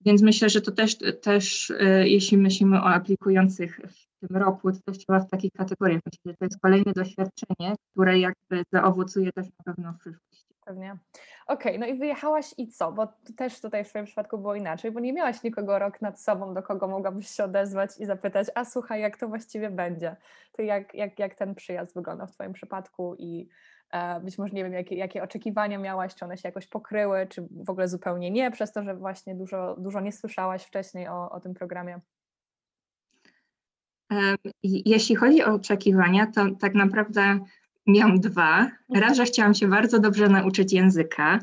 Więc 0.05 0.21
myślę, 0.21 0.49
że 0.49 0.61
to 0.61 0.71
też, 0.71 0.97
też 1.21 1.71
e, 1.79 2.07
jeśli 2.07 2.37
myślimy 2.37 2.77
o 2.77 2.85
aplikujących 2.85 3.79
w 3.89 4.27
tym 4.27 4.37
roku, 4.37 4.71
to 4.71 4.79
też 4.85 4.97
trzeba 4.97 5.19
w 5.19 5.29
takich 5.29 5.51
kategoriach 5.51 6.01
myśleć, 6.05 6.21
że 6.25 6.33
to 6.33 6.45
jest 6.45 6.61
kolejne 6.61 6.93
doświadczenie, 6.93 7.75
które 7.91 8.19
jakby 8.19 8.63
zaowocuje 8.73 9.31
też 9.31 9.47
na 9.47 9.73
pewno 9.73 9.93
w 9.93 9.97
przyszłości. 9.97 10.55
Pewnie. 10.65 10.97
Okej, 11.47 11.79
no 11.79 11.85
i 11.85 11.97
wyjechałaś 11.97 12.53
i 12.57 12.67
co? 12.67 12.91
Bo 12.91 13.07
też 13.37 13.61
tutaj 13.61 13.85
w 13.85 13.89
Twoim 13.89 14.05
przypadku 14.05 14.37
było 14.37 14.55
inaczej, 14.55 14.91
bo 14.91 14.99
nie 14.99 15.13
miałaś 15.13 15.43
nikogo 15.43 15.79
rok 15.79 16.01
nad 16.01 16.21
sobą, 16.21 16.53
do 16.53 16.63
kogo 16.63 16.87
mogłabyś 16.87 17.27
się 17.27 17.43
odezwać 17.43 17.89
i 17.99 18.05
zapytać, 18.05 18.47
a 18.55 18.65
słuchaj, 18.65 19.01
jak 19.01 19.17
to 19.17 19.27
właściwie 19.27 19.69
będzie? 19.69 20.15
To 20.51 20.61
jak, 20.61 20.93
jak, 20.93 21.19
jak 21.19 21.35
ten 21.35 21.55
przyjazd 21.55 21.95
wyglądał 21.95 22.27
w 22.27 22.31
Twoim 22.31 22.53
przypadku 22.53 23.15
i 23.19 23.49
być 24.23 24.37
może 24.37 24.53
nie 24.53 24.63
wiem, 24.63 24.73
jakie, 24.73 24.95
jakie 24.95 25.23
oczekiwania 25.23 25.77
miałaś, 25.77 26.15
czy 26.15 26.25
one 26.25 26.37
się 26.37 26.47
jakoś 26.47 26.67
pokryły, 26.67 27.27
czy 27.29 27.47
w 27.51 27.69
ogóle 27.69 27.87
zupełnie 27.87 28.31
nie, 28.31 28.51
przez 28.51 28.71
to, 28.71 28.83
że 28.83 28.95
właśnie 28.95 29.35
dużo, 29.35 29.75
dużo 29.79 30.01
nie 30.01 30.11
słyszałaś 30.11 30.63
wcześniej 30.63 31.07
o, 31.07 31.31
o 31.31 31.39
tym 31.39 31.53
programie. 31.53 31.99
Jeśli 34.63 35.15
chodzi 35.15 35.43
o 35.43 35.53
oczekiwania, 35.53 36.27
to 36.27 36.45
tak 36.59 36.75
naprawdę 36.75 37.39
miałam 37.87 38.19
dwa. 38.19 38.71
Raz, 38.95 39.17
że 39.17 39.25
chciałam 39.25 39.53
się 39.53 39.67
bardzo 39.67 39.99
dobrze 39.99 40.29
nauczyć 40.29 40.73
języka, 40.73 41.39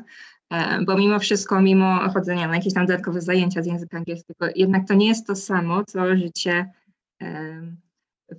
e, 0.49 0.81
bo 0.81 0.97
mimo 0.97 1.19
wszystko, 1.19 1.61
mimo 1.61 2.09
chodzenia 2.09 2.47
na 2.47 2.55
jakieś 2.55 2.73
tam 2.73 2.85
dodatkowe 2.85 3.21
zajęcia 3.21 3.61
z 3.61 3.65
języka 3.65 3.97
angielskiego, 3.97 4.45
jednak 4.55 4.87
to 4.87 4.93
nie 4.93 5.07
jest 5.07 5.27
to 5.27 5.35
samo, 5.35 5.83
co 5.83 6.15
życie 6.15 6.71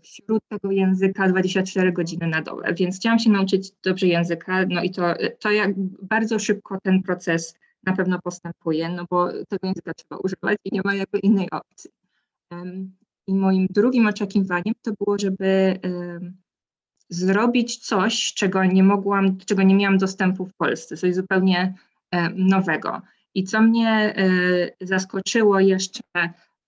wśród 0.03 0.43
tego 0.49 0.71
języka 0.71 1.29
24 1.29 1.93
godziny 1.93 2.27
na 2.27 2.43
dobę. 2.43 2.75
Więc 2.75 2.97
chciałam 2.97 3.19
się 3.19 3.31
nauczyć 3.31 3.73
dobrze 3.85 4.07
języka, 4.07 4.67
no 4.69 4.83
i 4.83 4.91
to, 4.91 5.15
to 5.39 5.51
jak 5.51 5.71
bardzo 6.03 6.39
szybko 6.39 6.79
ten 6.83 7.03
proces 7.03 7.55
na 7.87 7.97
pewno 7.97 8.19
postępuje, 8.23 8.89
no 8.89 9.05
bo 9.11 9.29
tego 9.33 9.67
języka 9.67 9.95
trzeba 9.95 10.17
używać 10.17 10.59
i 10.65 10.75
nie 10.75 10.81
ma 10.85 10.95
jakby 10.95 11.19
innej 11.19 11.51
opcji. 11.51 11.91
I 13.27 13.35
moim 13.35 13.67
drugim 13.71 14.07
oczekiwaniem 14.07 14.75
to 14.83 14.93
było, 14.93 15.19
żeby 15.19 15.79
zrobić 17.09 17.79
coś, 17.79 18.35
czego 18.35 18.65
nie 18.65 18.83
mogłam, 18.83 19.37
czego 19.39 19.63
nie 19.63 19.75
miałam 19.75 19.99
dostępu 19.99 20.47
w 20.47 20.55
Polsce, 20.55 20.97
coś 20.97 21.15
zupełnie 21.15 21.75
nowego. 22.35 23.03
I 23.35 23.45
co 23.45 23.63
mnie 23.63 23.89
e, 23.91 24.87
zaskoczyło 24.87 25.61
jeszcze 25.61 26.01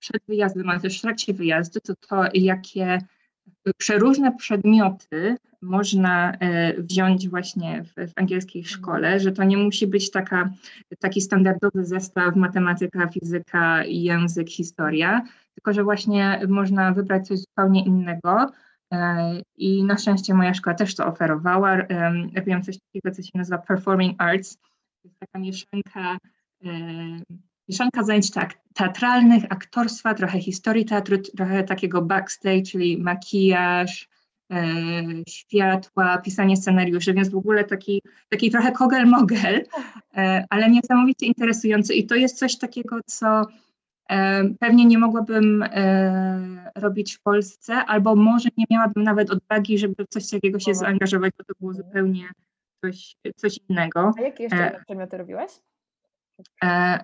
przed 0.08 0.22
wyjazdem, 0.28 0.70
ale 0.70 0.80
też 0.80 0.98
w 0.98 1.02
trakcie 1.02 1.34
wyjazdu, 1.34 1.80
to 1.80 1.94
to, 2.08 2.24
jakie 2.34 2.98
przeróżne 3.78 4.36
przedmioty 4.36 5.36
można 5.62 6.32
e, 6.32 6.82
wziąć 6.82 7.28
właśnie 7.28 7.84
w, 7.84 8.10
w 8.10 8.12
angielskiej 8.16 8.64
szkole, 8.64 9.20
że 9.20 9.32
to 9.32 9.44
nie 9.44 9.56
musi 9.56 9.86
być 9.86 10.10
taka, 10.10 10.50
taki 10.98 11.20
standardowy 11.20 11.84
zestaw 11.84 12.36
matematyka, 12.36 13.08
fizyka, 13.08 13.84
język, 13.84 14.50
historia, 14.50 15.22
tylko 15.54 15.72
że 15.72 15.84
właśnie 15.84 16.40
można 16.48 16.92
wybrać 16.92 17.26
coś 17.26 17.38
zupełnie 17.38 17.84
innego. 17.84 18.50
E, 18.92 19.40
I 19.56 19.84
na 19.84 19.98
szczęście 19.98 20.34
moja 20.34 20.54
szkoła 20.54 20.74
też 20.74 20.94
to 20.94 21.06
oferowała. 21.06 21.76
Robiłam 22.36 22.62
coś 22.62 22.78
takiego, 22.78 23.14
co 23.16 23.22
się 23.22 23.30
nazywa 23.34 23.58
Performing 23.58 24.22
Arts. 24.22 24.56
To 24.56 25.08
jest 25.08 25.18
taka 25.18 25.38
mieszanka, 25.38 26.18
e, 26.64 26.68
mieszanka 27.68 28.02
zajęć 28.02 28.30
tak, 28.30 28.54
teatralnych, 28.74 29.44
aktorstwa, 29.50 30.14
trochę 30.14 30.40
historii 30.40 30.84
teatru, 30.84 31.18
trochę 31.18 31.64
takiego 31.64 32.02
backstage, 32.02 32.62
czyli 32.62 32.98
makijaż, 32.98 34.08
e, 34.52 34.64
światła, 35.28 36.18
pisanie 36.18 36.56
scenariuszy, 36.56 37.14
więc 37.14 37.28
w 37.28 37.36
ogóle 37.36 37.64
taki, 37.64 38.02
taki 38.28 38.50
trochę 38.50 38.72
kogel-mogel, 38.72 39.62
e, 40.16 40.44
ale 40.50 40.70
niesamowicie 40.70 41.26
interesujący. 41.26 41.94
I 41.94 42.06
to 42.06 42.14
jest 42.14 42.38
coś 42.38 42.58
takiego, 42.58 43.00
co 43.06 43.46
E, 44.10 44.44
Pewnie 44.60 44.84
nie 44.84 44.98
mogłabym 44.98 45.64
robić 46.74 47.16
w 47.16 47.22
Polsce, 47.22 47.74
albo 47.74 48.16
może 48.16 48.48
nie 48.56 48.64
miałabym 48.70 49.02
nawet 49.02 49.30
odwagi, 49.30 49.78
żeby 49.78 50.04
w 50.04 50.08
coś 50.08 50.30
takiego 50.30 50.58
się 50.58 50.74
zaangażować, 50.74 51.32
bo 51.38 51.44
to 51.44 51.54
było 51.60 51.74
zupełnie 51.74 52.28
coś, 52.84 53.16
coś 53.36 53.58
innego. 53.68 54.12
A 54.18 54.20
jakie 54.20 54.42
jeszcze 54.42 54.80
przedmioty 54.86 55.16
robiłaś? 55.16 55.50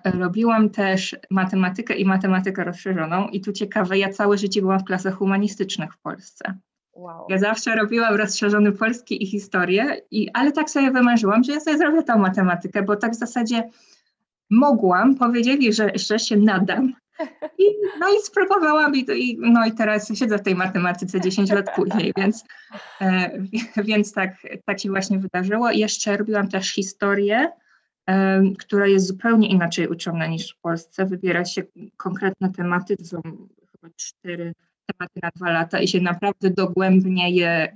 Robiłam 0.05 0.69
też 0.69 1.15
matematykę 1.29 1.95
i 1.95 2.05
matematykę 2.05 2.63
rozszerzoną 2.63 3.27
i 3.27 3.41
tu 3.41 3.53
ciekawe, 3.53 3.97
ja 3.97 4.09
całe 4.09 4.37
życie 4.37 4.61
byłam 4.61 4.79
w 4.79 4.83
klasach 4.83 5.15
humanistycznych 5.15 5.93
w 5.93 5.99
Polsce. 5.99 6.57
Wow. 6.93 7.25
Ja 7.29 7.37
zawsze 7.37 7.75
robiłam 7.75 8.15
rozszerzony 8.15 8.71
polski 8.71 9.23
i 9.23 9.25
historię, 9.25 10.01
i, 10.11 10.29
ale 10.33 10.51
tak 10.51 10.69
sobie 10.69 10.91
wymarzyłam, 10.91 11.43
że 11.43 11.53
ja 11.53 11.59
sobie 11.59 11.77
zrobię 11.77 12.03
tą 12.03 12.17
matematykę, 12.17 12.83
bo 12.83 12.95
tak 12.95 13.11
w 13.11 13.15
zasadzie 13.15 13.69
mogłam, 14.49 15.15
powiedzieli, 15.15 15.73
że 15.73 15.89
jeszcze 15.89 16.19
się 16.19 16.37
nadam. 16.37 16.93
I, 17.59 17.63
no 17.99 18.07
i 18.09 18.21
spróbowałam 18.23 18.95
i, 18.95 19.05
i, 19.15 19.37
no 19.39 19.65
i 19.65 19.71
teraz 19.71 20.17
siedzę 20.17 20.37
w 20.37 20.41
tej 20.41 20.55
matematyce 20.55 21.21
10 21.21 21.51
lat 21.51 21.75
później, 21.75 22.13
więc, 22.17 22.43
e, 23.01 23.31
więc 23.89 24.13
tak, 24.13 24.35
tak 24.65 24.79
się 24.79 24.89
właśnie 24.89 25.19
wydarzyło. 25.19 25.71
I 25.71 25.79
jeszcze 25.79 26.17
robiłam 26.17 26.47
też 26.47 26.69
historię, 26.69 27.37
e, 27.37 27.51
która 28.59 28.87
jest 28.87 29.07
zupełnie 29.07 29.49
inaczej 29.49 29.87
uczona 29.87 30.27
niż 30.27 30.51
w 30.51 30.59
Polsce. 30.59 31.05
Wybiera 31.05 31.45
się 31.45 31.63
konkretne 31.97 32.51
tematy, 32.51 32.97
to 32.97 33.05
są 33.05 33.21
chyba 33.71 33.93
cztery 33.95 34.53
tematy 34.85 35.19
na 35.23 35.29
dwa 35.35 35.51
lata 35.51 35.79
i 35.79 35.87
się 35.87 36.01
naprawdę 36.01 36.49
dogłębnie 36.49 37.31
je 37.31 37.73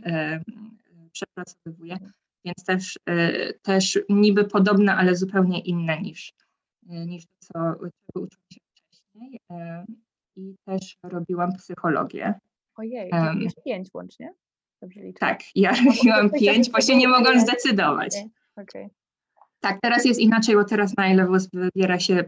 przepracowuje, 1.17 1.98
więc 2.46 2.65
też, 2.65 3.00
e, 3.05 3.53
też 3.53 4.00
niby 4.10 4.46
podobne, 4.46 4.96
ale 4.96 5.15
zupełnie 5.15 5.60
inne 5.60 6.01
niż, 6.01 6.34
e, 6.89 7.05
niż 7.05 7.25
to, 7.25 7.34
co, 7.39 8.19
uczyłam 8.19 8.29
się 8.53 8.60
wcześniej. 8.74 9.39
I 10.36 10.55
też 10.65 10.98
robiłam 11.03 11.53
psychologię. 11.53 12.34
Ojej, 12.75 13.10
um, 13.12 13.41
jest 13.41 13.63
pięć 13.63 13.89
łącznie? 13.93 14.34
Dobrze 14.81 15.00
liczę. 15.00 15.19
Tak, 15.19 15.39
ja 15.55 15.72
robiłam 15.86 16.29
pięć, 16.29 16.69
bo 16.69 16.81
się 16.81 16.96
nie 16.96 17.07
mogłam 17.07 17.39
zdecydować. 17.39 18.15
Okay. 18.55 18.89
Tak, 19.59 19.77
teraz 19.81 20.05
jest 20.05 20.19
inaczej, 20.19 20.55
bo 20.55 20.63
teraz 20.63 20.97
na 20.97 21.07
ile 21.07 21.27
wybiera 21.53 21.99
się 21.99 22.23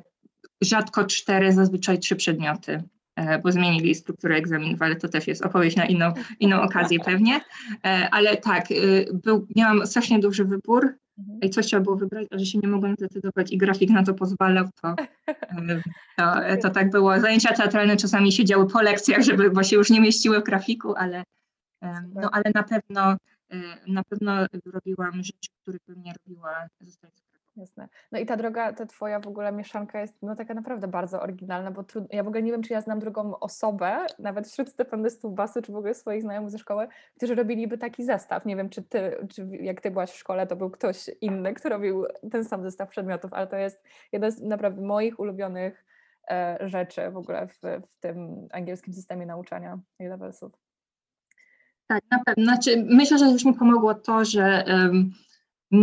rzadko 0.61 1.05
cztery, 1.05 1.53
zazwyczaj 1.53 1.99
trzy 1.99 2.15
przedmioty. 2.15 2.83
E, 3.19 3.39
bo 3.39 3.51
zmienili 3.51 3.95
strukturę 3.95 4.35
egzaminów, 4.35 4.81
ale 4.81 4.95
to 4.95 5.07
też 5.07 5.27
jest 5.27 5.45
opowieść 5.45 5.77
na 5.77 5.85
inną, 5.85 6.13
inną 6.39 6.61
okazję 6.61 6.99
pewnie. 6.99 7.41
E, 7.85 8.09
ale 8.11 8.37
tak, 8.37 8.71
y, 8.71 9.05
był, 9.13 9.47
miałam 9.55 9.87
strasznie 9.87 10.19
duży 10.19 10.45
wybór 10.45 10.93
mhm. 11.17 11.39
i 11.41 11.49
coś 11.49 11.65
trzeba 11.65 11.83
było 11.83 11.95
wybrać, 11.95 12.27
a 12.31 12.37
że 12.37 12.45
się 12.45 12.59
nie 12.63 12.67
mogłam 12.67 12.93
zdecydować 12.93 13.51
i 13.51 13.57
grafik 13.57 13.89
na 13.89 14.03
to 14.03 14.13
pozwalał, 14.13 14.65
to, 14.81 14.95
e, 16.17 16.57
to, 16.57 16.61
to 16.61 16.69
tak 16.69 16.89
było. 16.89 17.19
Zajęcia 17.19 17.53
teatralne 17.53 17.97
czasami 17.97 18.31
siedziały 18.31 18.67
po 18.67 18.81
lekcjach, 18.81 19.21
żeby, 19.21 19.49
bo 19.49 19.63
się 19.63 19.75
już 19.75 19.89
nie 19.89 20.01
mieściły 20.01 20.39
w 20.39 20.43
grafiku, 20.43 20.95
ale, 20.95 21.23
no, 22.15 22.29
ale 22.31 22.43
na 22.55 22.63
pewno 22.63 23.17
na 23.87 24.03
pewno 24.03 24.45
robiłam 24.65 25.23
rzeczy, 25.23 25.49
których 25.61 25.81
bym 25.87 26.01
nie 26.03 26.13
robiła 26.13 26.67
zostając 26.81 27.29
Jasne. 27.59 27.89
No 28.11 28.19
i 28.19 28.25
ta 28.25 28.37
droga, 28.37 28.73
ta 28.73 28.85
twoja 28.85 29.19
w 29.19 29.27
ogóle 29.27 29.51
mieszanka 29.51 30.01
jest 30.01 30.21
no 30.21 30.35
taka 30.35 30.53
naprawdę 30.53 30.87
bardzo 30.87 31.21
oryginalna, 31.21 31.71
bo 31.71 31.83
trud... 31.83 32.13
ja 32.13 32.23
w 32.23 32.27
ogóle 32.27 32.43
nie 32.43 32.51
wiem, 32.51 32.61
czy 32.61 32.73
ja 32.73 32.81
znam 32.81 32.99
drugą 32.99 33.39
osobę, 33.39 34.05
nawet 34.19 34.47
wśród 34.47 34.69
stypendystów 34.69 35.35
BASy, 35.35 35.61
czy 35.61 35.71
w 35.71 35.75
ogóle 35.75 35.93
swoich 35.93 36.21
znajomych 36.21 36.51
ze 36.51 36.57
szkoły, 36.57 36.87
którzy 37.17 37.35
robiliby 37.35 37.77
taki 37.77 38.03
zestaw. 38.03 38.45
Nie 38.45 38.55
wiem, 38.55 38.69
czy 38.69 38.83
ty, 38.83 39.27
czy 39.29 39.47
jak 39.61 39.81
ty 39.81 39.91
byłaś 39.91 40.11
w 40.11 40.17
szkole, 40.17 40.47
to 40.47 40.55
był 40.55 40.69
ktoś 40.69 41.09
inny, 41.21 41.53
kto 41.53 41.69
robił 41.69 42.05
ten 42.31 42.45
sam 42.45 42.63
zestaw 42.63 42.89
przedmiotów, 42.89 43.33
ale 43.33 43.47
to 43.47 43.55
jest 43.55 43.83
jeden 44.11 44.31
z 44.31 44.41
naprawdę 44.41 44.81
moich 44.81 45.19
ulubionych 45.19 45.85
e, 46.31 46.57
rzeczy 46.61 47.11
w 47.11 47.17
ogóle 47.17 47.47
w, 47.47 47.59
w 47.87 47.99
tym 47.99 48.47
angielskim 48.51 48.93
systemie 48.93 49.25
nauczania 49.25 49.79
A-levelsów. 49.99 50.68
Tak, 51.89 52.03
na 52.11 52.23
pewno. 52.23 52.43
Znaczy, 52.43 52.85
myślę, 52.89 53.17
że 53.17 53.25
już 53.25 53.45
mi 53.45 53.53
pomogło 53.53 53.93
to, 53.93 54.25
że 54.25 54.65
um, 54.67 55.13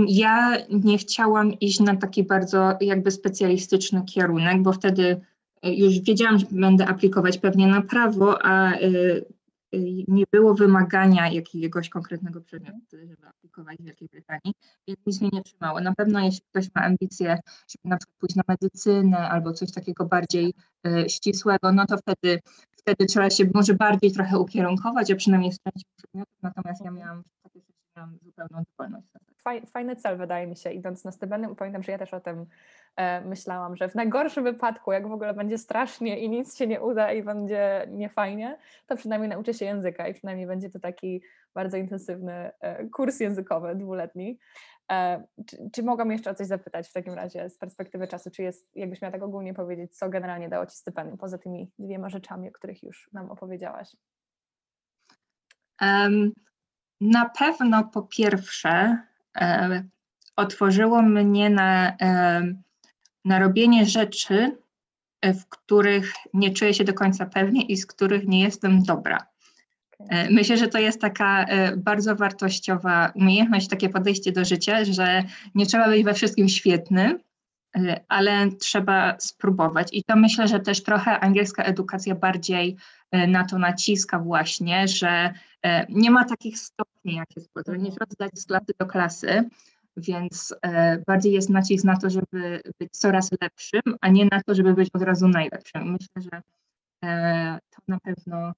ja 0.09 0.57
nie 0.71 0.99
chciałam 0.99 1.53
iść 1.53 1.81
na 1.81 1.97
taki 1.97 2.23
bardzo 2.23 2.79
jakby 2.81 3.11
specjalistyczny 3.11 4.05
kierunek, 4.05 4.63
bo 4.63 4.73
wtedy 4.73 5.21
e, 5.63 5.75
już 5.75 6.01
wiedziałam, 6.01 6.39
że 6.39 6.47
będę 6.51 6.87
aplikować 6.87 7.39
pewnie 7.39 7.67
na 7.67 7.83
prawo, 7.83 8.45
a 8.45 8.73
e, 8.73 8.79
e, 8.79 9.79
nie 10.09 10.25
było 10.33 10.55
wymagania 10.55 11.29
jakiegoś 11.29 11.89
konkretnego 11.89 12.41
przedmiotu, 12.41 12.79
żeby 12.93 13.27
aplikować 13.29 13.79
w 13.79 13.85
Wielkiej 13.85 14.09
Brytanii, 14.09 14.55
więc 14.89 15.01
nic 15.07 15.21
mnie 15.21 15.31
nie 15.33 15.43
trzymało. 15.43 15.81
Na 15.81 15.95
pewno 15.95 16.21
jeśli 16.21 16.41
ktoś 16.51 16.67
ma 16.75 16.83
ambicje, 16.83 17.39
żeby 17.69 17.89
na 17.89 17.97
przykład 17.97 18.19
pójść 18.19 18.37
na 18.37 18.43
medycynę 18.49 19.19
albo 19.19 19.53
coś 19.53 19.73
takiego 19.73 20.05
bardziej 20.05 20.55
ścisłego, 21.09 21.73
no 21.73 21.87
to 21.87 21.97
wtedy, 21.97 22.41
wtedy 22.87 23.07
trzeba 23.07 23.31
się 23.31 23.45
może 23.55 23.75
bardziej 23.75 24.13
trochę 24.13 24.39
ukierunkować, 24.39 25.11
a 25.11 25.17
przynajmniej 25.17 25.53
w 25.53 25.59
części 25.59 25.91
przedmiotów, 25.97 26.35
natomiast 26.43 26.85
ja 26.85 26.91
miałam 26.91 27.23
miałam 27.97 28.19
zupełną 28.23 28.63
dowolność. 28.71 29.07
Fajny 29.73 29.97
cel 29.97 30.19
wydaje 30.19 30.47
mi 30.47 30.57
się, 30.57 30.71
idąc 30.71 31.05
na 31.05 31.13
stypendium. 31.13 31.57
Pamiętam, 31.57 31.83
że 31.83 31.93
ja 31.93 31.99
też 31.99 32.15
o 32.15 32.21
tym 32.21 32.47
e, 32.97 33.21
myślałam, 33.21 33.77
że 33.77 33.89
w 33.89 33.95
najgorszym 33.95 34.45
wypadku, 34.45 34.93
jak 34.93 35.09
w 35.09 35.13
ogóle 35.13 35.35
będzie 35.35 35.59
strasznie 35.59 36.19
i 36.19 36.29
nic 36.29 36.57
się 36.59 36.67
nie 36.67 36.81
uda 36.81 37.13
i 37.13 37.23
będzie 37.23 37.87
niefajnie, 37.91 38.59
to 38.87 38.97
przynajmniej 38.97 39.29
nauczę 39.29 39.55
się 39.55 39.65
języka 39.65 40.09
i 40.09 40.15
przynajmniej 40.15 40.47
będzie 40.47 40.71
to 40.71 40.81
taki 40.81 41.23
bardzo 41.55 41.77
intensywny 41.77 42.51
e, 42.61 42.89
kurs 42.89 43.21
językowy 43.21 43.75
dwuletni. 43.75 44.39
E, 44.93 45.25
czy, 45.47 45.57
czy 45.73 45.83
mogłam 45.83 46.11
jeszcze 46.11 46.31
o 46.31 46.35
coś 46.35 46.47
zapytać 46.47 46.89
w 46.89 46.93
takim 46.93 47.15
razie 47.15 47.51
z 47.51 47.59
perspektywy 47.59 48.09
czasu? 48.09 48.31
Czy 48.31 48.43
jest, 48.43 48.77
jakbyś 48.77 49.03
miała 49.03 49.13
tak 49.13 49.23
ogólnie 49.23 49.55
powiedzieć, 49.55 49.97
co 49.97 50.09
generalnie 50.09 50.49
dało 50.49 50.67
Ci 50.67 50.77
stypendium, 50.77 51.19
poza 51.19 51.39
tymi 51.39 51.71
dwiema 51.79 52.11
rzeczami, 52.11 52.49
o 52.49 52.53
których 52.53 52.83
już 52.83 53.11
nam 53.13 53.31
opowiedziałaś? 53.31 53.97
Um, 55.81 56.33
na 57.01 57.29
pewno 57.29 57.85
po 57.85 58.03
pierwsze 58.03 58.99
e, 59.37 59.85
otworzyło 60.37 61.03
mnie 61.03 61.51
na, 61.51 61.97
e, 62.01 62.43
na 63.25 63.39
robienie 63.39 63.87
rzeczy, 63.87 64.57
w 65.23 65.47
których 65.49 66.13
nie 66.35 66.51
czuję 66.51 66.75
się 66.75 66.85
do 66.85 66.95
końca 66.95 67.27
pewnie 67.27 67.63
i 67.63 67.77
z 67.77 67.87
których 67.87 68.29
nie 68.29 68.41
jestem 68.41 68.83
dobra. 68.83 69.27
E, 69.99 70.31
myślę, 70.31 70.57
że 70.57 70.69
to 70.69 70.79
jest 70.79 71.01
taka 71.01 71.45
e, 71.45 71.77
bardzo 71.77 72.17
wartościowa 72.17 73.13
umiejętność, 73.15 73.69
takie 73.69 73.89
podejście 73.89 74.33
do 74.33 74.45
życia, 74.45 74.85
że 74.85 75.23
nie 75.55 75.67
trzeba 75.67 75.89
być 75.89 76.05
we 76.05 76.15
wszystkim 76.15 76.49
świetnym, 76.49 77.19
e, 77.77 78.01
ale 78.09 78.51
trzeba 78.51 79.17
spróbować. 79.19 79.89
I 79.93 80.05
to 80.05 80.17
myślę, 80.17 80.49
że 80.49 80.61
też 80.61 80.83
trochę 80.83 81.21
angielska 81.21 81.63
edukacja 81.63 82.15
bardziej 82.15 82.77
na 83.29 83.45
to 83.45 83.59
naciska 83.59 84.19
właśnie, 84.19 84.89
że 84.89 85.33
nie 85.89 86.11
ma 86.11 86.25
takich 86.25 86.59
stopni, 86.59 87.15
jak 87.15 87.37
jest 87.37 87.53
potrzebne. 87.53 87.83
Nie 87.83 87.91
trzeba 87.91 88.07
zdać 88.09 88.31
z 88.39 88.47
klasy 88.47 88.73
do 88.79 88.87
klasy, 88.87 89.49
więc 89.97 90.55
bardziej 91.07 91.33
jest 91.33 91.51
nacisk 91.51 91.85
na 91.85 91.97
to, 91.97 92.11
żeby 92.11 92.61
być 92.81 92.97
coraz 92.97 93.31
lepszym, 93.41 93.83
a 94.01 94.09
nie 94.09 94.25
na 94.25 94.43
to, 94.43 94.55
żeby 94.55 94.75
być 94.75 94.91
od 94.93 95.03
razu 95.03 95.29
najlepszym. 95.29 95.93
Myślę, 95.93 96.23
że 96.23 96.43
to 97.71 97.83
na 97.89 98.01
pewno 98.01 98.53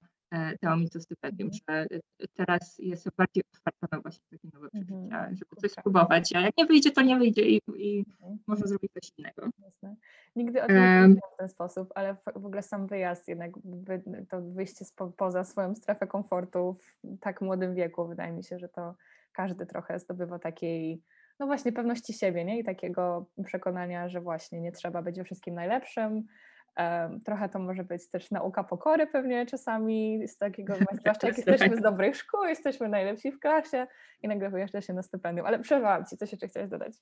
dało 0.61 0.77
mi 0.77 0.89
to 0.89 1.01
stypendium, 1.01 1.49
że 1.53 1.85
teraz 2.33 2.77
jestem 2.79 3.13
bardziej 3.17 3.43
otwarta 3.53 3.87
na 3.91 4.01
właśnie 4.01 4.25
takie 4.31 4.47
nowe 4.53 4.67
mhm. 4.73 4.85
przeżycia, 4.85 5.29
żeby 5.29 5.61
coś 5.61 5.71
spróbować, 5.71 6.35
a 6.35 6.41
jak 6.41 6.57
nie 6.57 6.65
wyjdzie, 6.65 6.91
to 6.91 7.01
nie 7.01 7.17
wyjdzie 7.17 7.41
i, 7.41 7.61
i 7.75 7.99
mhm. 7.99 8.39
można 8.47 8.67
zrobić 8.67 8.91
coś 8.93 9.11
innego. 9.17 9.49
Jasne. 9.65 9.95
Nigdy 10.35 10.63
o 10.63 10.67
tym 10.67 10.75
nie 10.75 11.01
um, 11.01 11.15
w 11.35 11.37
ten 11.37 11.49
sposób, 11.49 11.91
ale 11.95 12.15
w 12.35 12.45
ogóle 12.45 12.61
sam 12.61 12.87
wyjazd, 12.87 13.27
jednak 13.27 13.51
to 14.29 14.41
wyjście 14.41 14.85
spo, 14.85 15.07
poza 15.07 15.43
swoją 15.43 15.75
strefę 15.75 16.07
komfortu 16.07 16.77
w 17.03 17.19
tak 17.19 17.41
młodym 17.41 17.75
wieku, 17.75 18.07
wydaje 18.07 18.31
mi 18.31 18.43
się, 18.43 18.59
że 18.59 18.69
to 18.69 18.95
każdy 19.31 19.65
trochę 19.65 19.99
zdobywa 19.99 20.39
takiej, 20.39 21.03
no 21.39 21.45
właśnie 21.45 21.71
pewności 21.71 22.13
siebie, 22.13 22.45
nie? 22.45 22.59
I 22.59 22.63
takiego 22.63 23.25
przekonania, 23.45 24.09
że 24.09 24.21
właśnie 24.21 24.61
nie 24.61 24.71
trzeba 24.71 25.01
być 25.01 25.17
we 25.17 25.23
wszystkim 25.23 25.55
najlepszym, 25.55 26.23
Trochę 27.25 27.49
to 27.49 27.59
może 27.59 27.83
być 27.83 28.09
też 28.09 28.31
nauka 28.31 28.63
pokory 28.63 29.07
pewnie 29.07 29.45
czasami, 29.45 30.27
z 30.27 30.37
takiego, 30.37 30.73
zwłaszcza 31.01 31.27
jak 31.27 31.37
jesteśmy 31.37 31.77
z 31.77 31.81
dobrych 31.81 32.15
szkół, 32.15 32.43
jesteśmy 32.43 32.89
najlepsi 32.89 33.31
w 33.31 33.39
klasie 33.39 33.87
i 34.21 34.27
nagle 34.27 34.49
wyjeżdża 34.49 34.81
się 34.81 34.93
na 34.93 35.03
stypendium. 35.03 35.47
Ale 35.47 35.59
przerwałam 35.59 36.05
Ci, 36.05 36.17
coś 36.17 36.31
jeszcze 36.31 36.47
chciałaś 36.47 36.69
dodać? 36.69 36.93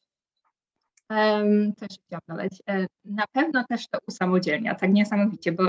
Um, 1.10 1.74
też 1.74 1.90
chciałam 2.06 2.22
dodać. 2.28 2.62
E, 2.70 2.88
na 3.06 3.26
pewno 3.32 3.64
też 3.70 3.88
to 3.88 4.00
usamodzielnia, 4.08 4.76
tak 4.76 4.94
niesamowicie, 4.94 5.52
bo 5.52 5.64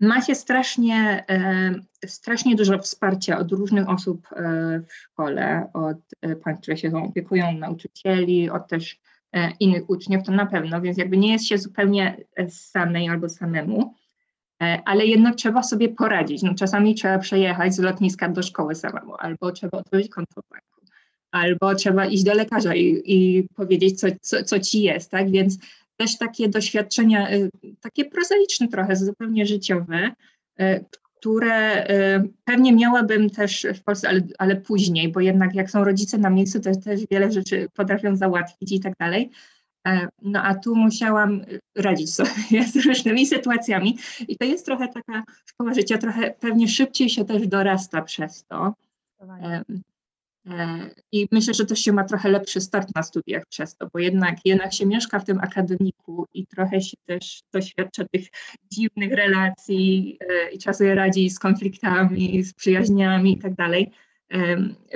ma 0.00 0.22
się 0.22 0.34
strasznie, 0.34 1.24
e, 1.30 1.74
strasznie 2.06 2.56
dużo 2.56 2.78
wsparcia 2.78 3.38
od 3.38 3.52
różnych 3.52 3.88
osób 3.88 4.26
e, 4.32 4.80
w 4.86 4.92
szkole, 4.92 5.70
od 5.72 5.98
pań, 6.44 6.58
które 6.58 6.76
się 6.76 6.96
opiekują, 6.96 7.52
nauczycieli, 7.52 8.50
od 8.50 8.68
też 8.68 9.00
innych 9.60 9.90
uczniów, 9.90 10.22
to 10.22 10.32
na 10.32 10.46
pewno, 10.46 10.80
więc 10.80 10.98
jakby 10.98 11.16
nie 11.16 11.32
jest 11.32 11.46
się 11.46 11.58
zupełnie 11.58 12.24
e, 12.36 12.50
samej 12.50 13.08
albo 13.08 13.28
samemu, 13.28 13.94
e, 14.62 14.82
ale 14.84 15.06
jednak 15.06 15.36
trzeba 15.36 15.62
sobie 15.62 15.88
poradzić. 15.88 16.42
No, 16.42 16.54
czasami 16.54 16.94
trzeba 16.94 17.18
przejechać 17.18 17.74
z 17.74 17.78
lotniska 17.78 18.28
do 18.28 18.42
szkoły 18.42 18.74
samemu, 18.74 19.14
albo 19.18 19.52
trzeba 19.52 19.78
otworzyć 19.78 20.08
konto 20.08 20.40
banku, 20.50 20.92
albo 21.30 21.74
trzeba 21.74 22.06
iść 22.06 22.24
do 22.24 22.34
lekarza 22.34 22.74
i, 22.74 23.02
i 23.04 23.48
powiedzieć, 23.54 24.00
co, 24.00 24.06
co, 24.20 24.44
co 24.44 24.60
ci 24.60 24.82
jest, 24.82 25.10
tak? 25.10 25.30
Więc 25.30 25.58
też 25.96 26.18
takie 26.18 26.48
doświadczenia, 26.48 27.28
takie 27.80 28.04
prozaiczne 28.04 28.68
trochę, 28.68 28.96
zupełnie 28.96 29.46
życiowe, 29.46 30.12
które 31.20 31.86
y, 31.90 32.28
pewnie 32.44 32.72
miałabym 32.72 33.30
też 33.30 33.66
w 33.74 33.82
Polsce, 33.82 34.08
ale, 34.08 34.20
ale 34.38 34.56
później, 34.56 35.12
bo 35.12 35.20
jednak 35.20 35.54
jak 35.54 35.70
są 35.70 35.84
rodzice 35.84 36.18
na 36.18 36.30
miejscu, 36.30 36.60
to 36.60 36.70
też 36.76 37.00
wiele 37.10 37.32
rzeczy 37.32 37.68
potrafią 37.74 38.16
załatwić 38.16 38.72
i 38.72 38.80
tak 38.80 38.92
dalej. 39.00 39.30
E, 39.86 40.08
no 40.22 40.42
a 40.42 40.54
tu 40.54 40.76
musiałam 40.76 41.40
radzić 41.76 42.14
sobie 42.14 42.64
z 42.72 42.86
różnymi 42.86 43.26
sytuacjami 43.26 43.98
i 44.28 44.36
to 44.36 44.44
jest 44.44 44.66
trochę 44.66 44.88
taka 44.88 45.22
szkoła 45.46 45.74
życia, 45.74 45.98
trochę 45.98 46.30
pewnie 46.40 46.68
szybciej 46.68 47.08
się 47.08 47.24
też 47.24 47.46
dorasta 47.46 48.02
przez 48.02 48.44
to. 48.44 48.74
E, 50.48 50.52
e, 50.52 50.90
I 51.12 51.28
myślę, 51.32 51.54
że 51.54 51.66
też 51.66 51.78
się 51.78 51.92
ma 51.92 52.04
trochę 52.04 52.28
lepszy 52.28 52.60
start 52.60 52.88
na 52.94 53.02
studiach 53.02 53.42
przez 53.46 53.76
to, 53.76 53.88
bo 53.92 53.98
jednak, 53.98 54.36
jednak 54.44 54.72
się 54.72 54.86
mieszka 54.86 55.18
w 55.18 55.24
tym 55.24 55.38
akademiku 55.40 56.26
i 56.34 56.46
trochę 56.46 56.80
się 56.80 56.96
też 57.06 57.42
doświadcza 57.52 58.04
tych 58.04 58.26
dziwnych 58.72 59.12
relacji 59.12 60.18
i 60.52 60.58
trzeba 60.58 60.74
sobie 60.74 60.94
radzić 60.94 61.34
z 61.34 61.38
konfliktami, 61.38 62.44
z 62.44 62.54
przyjaźniami 62.54 63.32
i 63.32 63.38
tak 63.38 63.54
dalej. 63.54 63.90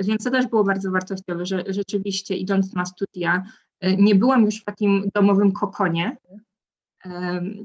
Więc 0.03 0.23
to 0.23 0.31
też 0.31 0.47
było 0.47 0.63
bardzo 0.63 0.91
wartościowe, 0.91 1.45
że 1.45 1.63
rzeczywiście 1.67 2.35
idąc 2.35 2.73
na 2.73 2.85
studia, 2.85 3.43
E, 3.83 3.97
nie 3.97 4.15
byłam 4.15 4.45
już 4.45 4.61
w 4.61 4.63
takim 4.63 5.09
domowym 5.15 5.51
kokonie, 5.51 6.17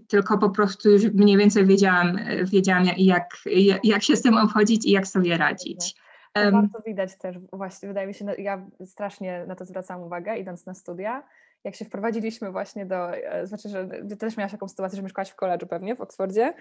tylko 0.09 0.39
po 0.39 0.51
prostu 0.51 0.91
już 0.91 1.05
mniej 1.05 1.37
więcej 1.37 1.67
wiedziałam, 1.67 2.17
e, 2.17 2.45
wiedziałam 2.45 2.85
jak, 2.97 3.45
jak 3.85 4.03
się 4.03 4.17
z 4.17 4.23
tym 4.23 4.37
obchodzić 4.37 4.87
i 4.87 4.91
jak 4.91 5.07
sobie 5.07 5.37
radzić. 5.37 5.95
To 6.45 6.53
bardzo 6.53 6.81
widać 6.87 7.19
też, 7.19 7.37
właśnie 7.53 7.89
wydaje 7.89 8.07
mi 8.07 8.15
się, 8.15 8.25
no, 8.25 8.33
ja 8.39 8.67
strasznie 8.85 9.45
na 9.47 9.55
to 9.55 9.65
zwracam 9.65 10.03
uwagę, 10.03 10.37
idąc 10.39 10.67
na 10.67 10.75
studia, 10.75 11.23
jak 11.65 11.75
się 11.75 11.85
wprowadziliśmy 11.85 12.53
właśnie 12.53 12.87
do, 12.87 13.17
e, 13.17 13.47
znaczy, 13.47 13.69
że 13.69 13.89
ty 14.09 14.17
też 14.17 14.37
miałaś 14.37 14.53
taką 14.53 14.69
sytuację, 14.69 14.97
że 14.97 15.03
mieszkałaś 15.03 15.31
w 15.31 15.35
koledżu 15.37 15.67
pewnie, 15.67 15.97
w 15.97 16.01
Oksfordzie, 16.01 16.55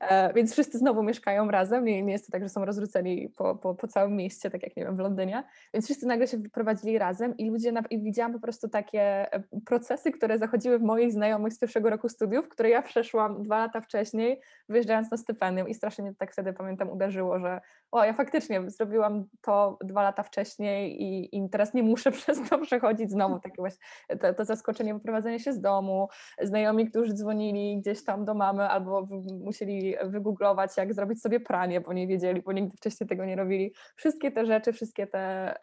e, 0.00 0.32
więc 0.32 0.52
wszyscy 0.52 0.78
znowu 0.78 1.02
mieszkają 1.02 1.50
razem, 1.50 1.84
nie, 1.84 2.02
nie 2.02 2.12
jest 2.12 2.26
to 2.26 2.32
tak, 2.32 2.42
że 2.42 2.48
są 2.48 2.64
rozrzuceni 2.64 3.28
po, 3.36 3.54
po, 3.54 3.74
po 3.74 3.88
całym 3.88 4.16
mieście, 4.16 4.50
tak 4.50 4.62
jak 4.62 4.76
nie 4.76 4.84
wiem, 4.84 4.96
w 4.96 4.98
Londynie, 4.98 5.44
więc 5.74 5.84
wszyscy 5.84 6.06
nagle 6.06 6.26
się 6.26 6.38
wprowadzili 6.38 6.98
razem 6.98 7.36
i 7.36 7.50
ludzie, 7.50 7.72
i 7.90 8.02
widziałam 8.02 8.32
po 8.32 8.40
prostu 8.40 8.68
takie 8.68 9.32
e, 9.34 9.42
procesy, 9.66 10.12
które 10.12 10.38
zachodziły 10.38 10.78
w 10.78 10.82
moich 10.82 11.12
znajomych 11.12 11.52
z 11.52 11.58
pierwszego 11.58 11.90
roku 11.90 12.08
studiów, 12.08 12.48
które 12.48 12.70
ja 12.70 12.82
przeszłam 12.82 13.42
dwa 13.42 13.58
lata 13.58 13.80
wcześniej, 13.80 14.40
wyjeżdżając 14.68 15.10
na 15.10 15.16
stypendium 15.16 15.68
i 15.68 15.74
strasznie 15.74 16.04
mnie 16.04 16.14
tak 16.14 16.32
wtedy, 16.32 16.52
pamiętam, 16.52 16.90
uderzyło, 16.90 17.38
że 17.38 17.60
o, 17.92 18.04
ja 18.04 18.12
faktycznie 18.12 18.70
zrobiłam 18.70 19.24
to 19.40 19.78
dwa 19.84 20.02
lata 20.02 20.22
wcześniej 20.22 21.02
i, 21.02 21.38
i 21.38 21.50
teraz 21.50 21.74
nie 21.74 21.82
muszę 21.82 22.12
przez 22.20 22.48
to 22.48 22.58
przechodzić 22.58 23.10
znowu, 23.10 23.40
takie 23.40 23.56
właśnie, 23.56 23.80
to, 24.20 24.34
to 24.34 24.41
zaskoczenie, 24.44 24.94
wyprowadzenie 24.94 25.40
się 25.40 25.52
z 25.52 25.60
domu, 25.60 26.08
znajomi, 26.42 26.90
którzy 26.90 27.14
dzwonili 27.14 27.78
gdzieś 27.78 28.04
tam 28.04 28.24
do 28.24 28.34
mamy 28.34 28.68
albo 28.68 29.08
musieli 29.44 29.94
wygooglować, 30.04 30.76
jak 30.76 30.94
zrobić 30.94 31.22
sobie 31.22 31.40
pranie, 31.40 31.80
bo 31.80 31.92
nie 31.92 32.06
wiedzieli, 32.06 32.42
bo 32.42 32.52
nigdy 32.52 32.76
wcześniej 32.76 33.08
tego 33.08 33.24
nie 33.24 33.36
robili. 33.36 33.72
Wszystkie 33.96 34.32
te 34.32 34.46
rzeczy, 34.46 34.72
wszystkie 34.72 35.06
te 35.06 35.54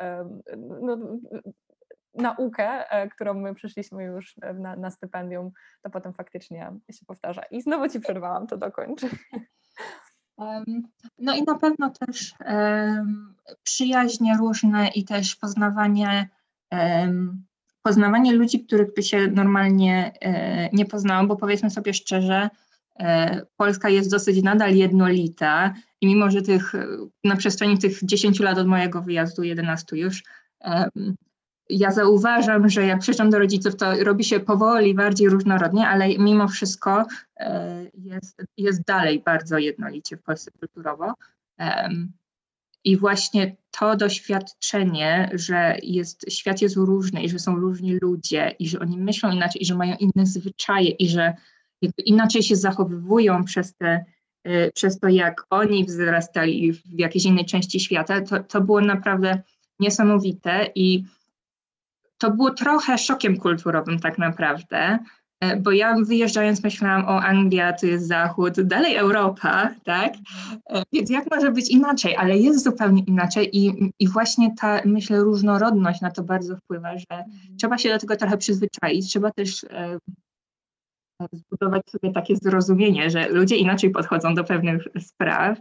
no, 0.82 0.98
naukę, 2.14 2.92
e, 2.92 3.10
którą 3.10 3.34
my 3.34 3.56
przeszliśmy 3.56 4.04
już 4.04 4.36
na, 4.54 4.76
na 4.76 4.92
stypendium, 4.92 5.52
to 5.82 5.90
potem 5.90 6.14
faktycznie 6.14 6.72
się 6.92 7.06
powtarza. 7.06 7.42
I 7.52 7.62
znowu 7.62 7.90
Ci 7.90 8.00
przerwałam, 8.00 8.48
to 8.48 8.58
dokończę. 8.58 9.08
No 11.18 11.36
i 11.36 11.44
na 11.44 11.58
pewno 11.58 11.90
też 11.90 12.34
um, 12.46 13.36
przyjaźnie 13.64 14.38
różne 14.38 14.88
i 14.88 15.06
też 15.06 15.36
poznawanie 15.36 16.30
um, 16.72 17.46
poznawanie 17.82 18.34
ludzi, 18.34 18.66
których 18.66 18.94
by 18.94 19.04
się 19.04 19.28
normalnie 19.28 20.12
e, 20.22 20.70
nie 20.74 20.86
poznało, 20.86 21.28
bo 21.28 21.36
powiedzmy 21.36 21.70
sobie 21.70 21.94
szczerze, 21.94 22.50
e, 23.00 23.42
Polska 23.58 23.90
jest 23.90 24.12
dosyć 24.12 24.44
nadal 24.44 24.76
jednolita 24.76 25.74
i 26.02 26.08
mimo, 26.08 26.32
że 26.32 26.42
tych, 26.42 26.74
na 27.24 27.36
przestrzeni 27.36 27.78
tych 27.78 28.00
10 28.04 28.40
lat 28.40 28.58
od 28.58 28.68
mojego 28.68 29.02
wyjazdu, 29.02 29.44
11 29.44 29.98
już, 29.98 30.24
ja 31.70 31.92
zauważam, 31.92 32.70
że 32.70 32.86
jak 32.86 33.00
przyjeżdżam 33.00 33.30
do 33.30 33.40
rodziców, 33.40 33.76
to 33.76 34.04
robi 34.04 34.24
się 34.24 34.40
powoli 34.40 34.96
bardziej 34.96 35.30
różnorodnie, 35.30 35.88
ale 35.88 36.18
mimo 36.18 36.48
wszystko 36.48 37.06
e, 37.38 37.86
jest, 37.94 38.42
jest 38.58 38.84
dalej 38.84 39.22
bardzo 39.26 39.58
jednolicie 39.58 40.18
w 40.18 40.24
Polsce 40.24 40.52
kulturowo. 40.52 41.14
I 42.84 42.98
właśnie 42.98 43.56
to 43.72 43.96
doświadczenie, 43.96 45.30
że 45.34 45.78
jest, 45.84 46.32
świat 46.32 46.62
jest 46.62 46.76
różny 46.76 47.24
i 47.24 47.30
że 47.30 47.40
są 47.40 47.56
różni 47.56 47.98
ludzie 48.02 48.56
i 48.60 48.70
że 48.70 48.80
oni 48.80 48.98
myślą 48.98 49.32
inaczej 49.32 49.62
i 49.62 49.66
że 49.66 49.76
mają 49.76 49.96
inne 50.00 50.26
zwyczaje 50.26 50.90
i 50.90 51.10
że 51.10 51.34
inaczej 52.06 52.44
się 52.44 52.56
zachowują 52.56 53.44
przez, 53.44 53.76
te, 53.76 54.06
y, 54.48 54.72
przez 54.76 55.00
to, 55.00 55.08
jak 55.08 55.46
oni 55.50 55.86
wzrastali 55.86 56.74
w 56.74 57.00
jakiejś 57.00 57.26
innej 57.26 57.46
części 57.46 57.80
świata, 57.80 58.22
to, 58.22 58.44
to 58.44 58.62
było 58.62 58.82
naprawdę 58.82 59.42
niesamowite 59.80 60.72
i 60.76 61.04
to 62.18 62.32
było 62.32 62.52
trochę 62.52 62.98
szokiem 62.98 63.38
kulturowym 63.38 64.00
tak 64.00 64.18
naprawdę, 64.18 65.00
bo 65.58 65.72
ja 65.72 65.96
wyjeżdżając 66.06 66.64
myślałam 66.64 67.06
o 67.06 67.22
Anglia, 67.22 67.74
to 67.74 67.86
jest 67.86 68.08
zachód, 68.08 68.62
dalej 68.62 68.96
Europa, 68.96 69.70
tak? 69.84 70.14
E, 70.70 70.84
więc 70.94 71.10
jak 71.10 71.32
może 71.32 71.52
być 71.52 71.70
inaczej, 71.70 72.16
ale 72.16 72.38
jest 72.38 72.64
zupełnie 72.64 73.04
inaczej 73.04 73.58
i, 73.58 73.92
i 74.00 74.08
właśnie 74.08 74.56
ta, 74.62 74.82
myślę, 74.86 75.20
różnorodność 75.20 76.02
na 76.02 76.12
to 76.12 76.24
bardzo 76.24 76.58
wpływa, 76.58 76.98
że 76.98 77.06
mhm. 77.10 77.58
trzeba 77.58 77.78
się 77.78 77.90
do 77.90 78.00
tego 78.00 78.16
trochę 78.16 78.38
przyzwyczaić, 78.38 79.10
trzeba 79.10 79.32
też 79.32 79.64
e, 79.64 79.98
zbudować 81.34 81.90
sobie 81.90 82.12
takie 82.12 82.36
zrozumienie, 82.36 83.10
że 83.10 83.30
ludzie 83.30 83.56
inaczej 83.56 83.90
podchodzą 83.90 84.36
do 84.36 84.44
pewnych 84.44 84.88
spraw 85.00 85.58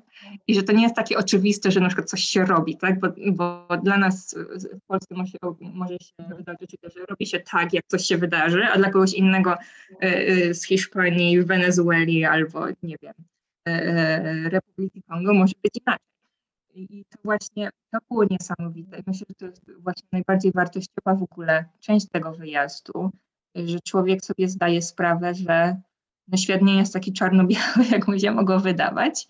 i 0.47 0.55
że 0.55 0.63
to 0.63 0.73
nie 0.73 0.83
jest 0.83 0.97
takie 0.97 1.19
oczywiste, 1.19 1.71
że 1.71 1.81
na 1.81 1.87
przykład 1.87 2.11
coś 2.11 2.21
się 2.21 2.45
robi, 2.45 2.77
tak? 2.77 3.01
Bo, 3.01 3.09
bo 3.33 3.69
dla 3.83 3.99
nas 3.99 4.35
w 4.83 4.87
Polsce 4.87 5.15
może, 5.15 5.39
może 5.61 5.95
się 5.95 6.35
wydarzyć, 6.37 6.77
że 6.83 7.07
robi 7.09 7.27
się 7.27 7.41
tak, 7.41 7.73
jak 7.73 7.85
coś 7.87 8.03
się 8.07 8.17
wydarzy, 8.17 8.65
a 8.65 8.79
dla 8.79 8.91
kogoś 8.91 9.15
innego 9.15 9.53
e, 9.53 9.59
e, 10.03 10.55
z 10.55 10.65
Hiszpanii, 10.65 11.43
Wenezueli 11.43 12.25
albo 12.25 12.67
nie 12.83 12.97
wiem, 13.03 13.15
e, 13.69 14.49
Republiki 14.49 15.03
Kongo 15.03 15.35
może 15.35 15.55
być 15.63 15.73
inaczej. 15.87 16.09
I 16.75 17.05
to 17.11 17.19
właśnie 17.25 17.71
to 17.91 17.99
było 18.11 18.25
niesamowite. 18.31 19.03
Myślę, 19.07 19.27
że 19.29 19.35
to 19.35 19.47
jest 19.47 19.71
właśnie 19.79 20.09
najbardziej 20.13 20.53
wartościowa 20.53 21.15
w 21.15 21.23
ogóle 21.23 21.65
część 21.81 22.07
tego 22.09 22.33
wyjazdu, 22.33 23.11
że 23.67 23.81
człowiek 23.81 24.25
sobie 24.25 24.49
zdaje 24.49 24.83
sprawę, 24.83 25.35
że 25.35 25.77
no 26.29 26.37
świat 26.37 26.63
nie 26.63 26.77
jest 26.77 26.93
taki 26.93 27.13
czarno-biały, 27.13 27.87
jak 27.93 28.09
mu 28.09 28.19
się 28.19 28.31
mogło 28.31 28.61
wydawać. 28.61 29.27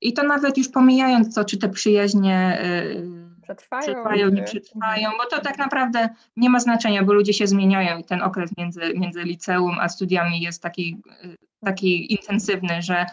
I 0.00 0.12
to 0.12 0.22
nawet 0.22 0.58
już 0.58 0.68
pomijając 0.68 1.34
to, 1.34 1.44
czy 1.44 1.58
te 1.58 1.68
przyjaźnie 1.68 2.62
y, 2.64 3.20
przetrwają, 3.42 3.82
przetrwają 3.82 4.28
nie 4.28 4.42
przetrwają, 4.42 5.10
bo 5.18 5.36
to 5.36 5.42
tak 5.42 5.58
naprawdę 5.58 6.08
nie 6.36 6.50
ma 6.50 6.60
znaczenia, 6.60 7.02
bo 7.02 7.12
ludzie 7.12 7.32
się 7.32 7.46
zmieniają 7.46 7.98
i 7.98 8.04
ten 8.04 8.22
okres 8.22 8.50
między, 8.58 8.80
między 8.94 9.22
liceum 9.22 9.76
a 9.80 9.88
studiami 9.88 10.40
jest 10.40 10.62
taki, 10.62 11.02
y, 11.24 11.36
taki 11.64 12.12
intensywny, 12.12 12.82
że 12.82 13.06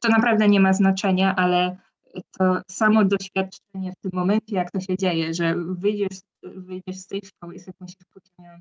to 0.00 0.08
naprawdę 0.08 0.48
nie 0.48 0.60
ma 0.60 0.72
znaczenia, 0.72 1.36
ale 1.36 1.76
to 2.38 2.60
samo 2.70 3.04
doświadczenie 3.04 3.92
w 3.92 4.00
tym 4.02 4.10
momencie, 4.14 4.56
jak 4.56 4.70
to 4.70 4.80
się 4.80 4.96
dzieje, 4.96 5.34
że 5.34 5.54
wyjdziesz, 5.56 6.18
wyjdziesz 6.42 6.96
z 6.96 7.06
tej 7.06 7.20
szkoły 7.24 7.54
i 7.54 7.60
sobie 7.60 7.76
myślisz, 7.80 8.06
miałam, 8.38 8.60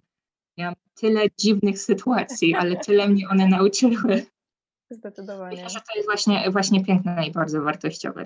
miałam 0.58 0.76
tyle 0.94 1.22
dziwnych 1.40 1.80
sytuacji, 1.80 2.56
ale 2.56 2.76
tyle 2.76 3.08
mnie 3.08 3.30
one 3.30 3.48
nauczyły. 3.48 4.26
Zdecydowanie. 4.92 5.56
Myślę, 5.56 5.70
że 5.70 5.80
to 5.80 5.96
jest 5.96 6.08
właśnie, 6.08 6.52
właśnie 6.52 6.86
piękne 6.86 7.28
i 7.28 7.32
bardzo 7.32 7.62
wartościowe. 7.62 8.26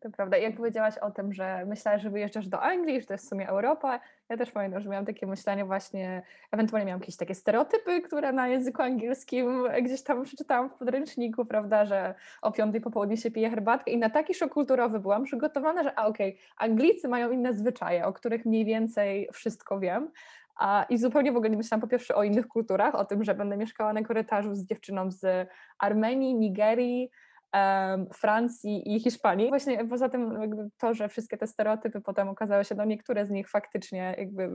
To 0.00 0.10
prawda. 0.10 0.36
Jak 0.36 0.56
powiedziałaś 0.56 0.98
o 0.98 1.10
tym, 1.10 1.32
że 1.32 1.64
myślałaś, 1.66 2.02
że 2.02 2.10
wyjeżdżasz 2.10 2.48
do 2.48 2.62
Anglii, 2.62 3.00
że 3.00 3.06
to 3.06 3.14
jest 3.14 3.26
w 3.26 3.28
sumie 3.28 3.48
Europa, 3.48 4.00
ja 4.28 4.36
też 4.36 4.50
pamiętam, 4.50 4.80
że 4.80 4.88
miałam 4.88 5.06
takie 5.06 5.26
myślenie 5.26 5.64
właśnie, 5.64 6.22
ewentualnie 6.52 6.86
miałam 6.86 7.00
jakieś 7.00 7.16
takie 7.16 7.34
stereotypy, 7.34 8.00
które 8.00 8.32
na 8.32 8.48
języku 8.48 8.82
angielskim 8.82 9.64
gdzieś 9.82 10.02
tam 10.02 10.24
przeczytałam 10.24 10.70
w 10.70 10.74
podręczniku, 10.74 11.44
prawda, 11.44 11.84
że 11.84 12.14
o 12.42 12.52
piątej 12.52 12.80
po 12.80 12.90
południu 12.90 13.16
się 13.16 13.30
pije 13.30 13.50
herbatkę 13.50 13.90
i 13.90 13.98
na 13.98 14.10
taki 14.10 14.34
szok 14.34 14.52
kulturowy 14.52 15.00
byłam 15.00 15.24
przygotowana, 15.24 15.82
że 15.82 15.98
a 15.98 16.06
okej, 16.06 16.30
okay, 16.30 16.68
Anglicy 16.70 17.08
mają 17.08 17.30
inne 17.30 17.54
zwyczaje, 17.54 18.06
o 18.06 18.12
których 18.12 18.46
mniej 18.46 18.64
więcej 18.64 19.28
wszystko 19.32 19.80
wiem, 19.80 20.10
a, 20.56 20.86
I 20.88 20.98
zupełnie 20.98 21.32
w 21.32 21.36
ogóle 21.36 21.50
nie 21.50 21.56
myślałam 21.56 21.80
po 21.80 21.86
pierwsze 21.86 22.14
o 22.14 22.22
innych 22.22 22.48
kulturach, 22.48 22.94
o 22.94 23.04
tym, 23.04 23.24
że 23.24 23.34
będę 23.34 23.56
mieszkała 23.56 23.92
na 23.92 24.02
korytarzu 24.02 24.54
z 24.54 24.64
dziewczyną 24.64 25.10
z 25.10 25.48
Armenii, 25.78 26.34
Nigerii, 26.34 27.10
Francji 28.14 28.94
i 28.94 29.00
Hiszpanii. 29.00 29.48
Właśnie 29.48 29.84
poza 29.84 30.08
tym 30.08 30.50
to, 30.78 30.94
że 30.94 31.08
wszystkie 31.08 31.36
te 31.36 31.46
stereotypy 31.46 32.00
potem 32.00 32.28
okazały 32.28 32.64
się, 32.64 32.74
no 32.74 32.84
niektóre 32.84 33.26
z 33.26 33.30
nich 33.30 33.50
faktycznie 33.50 34.14
jakby 34.18 34.50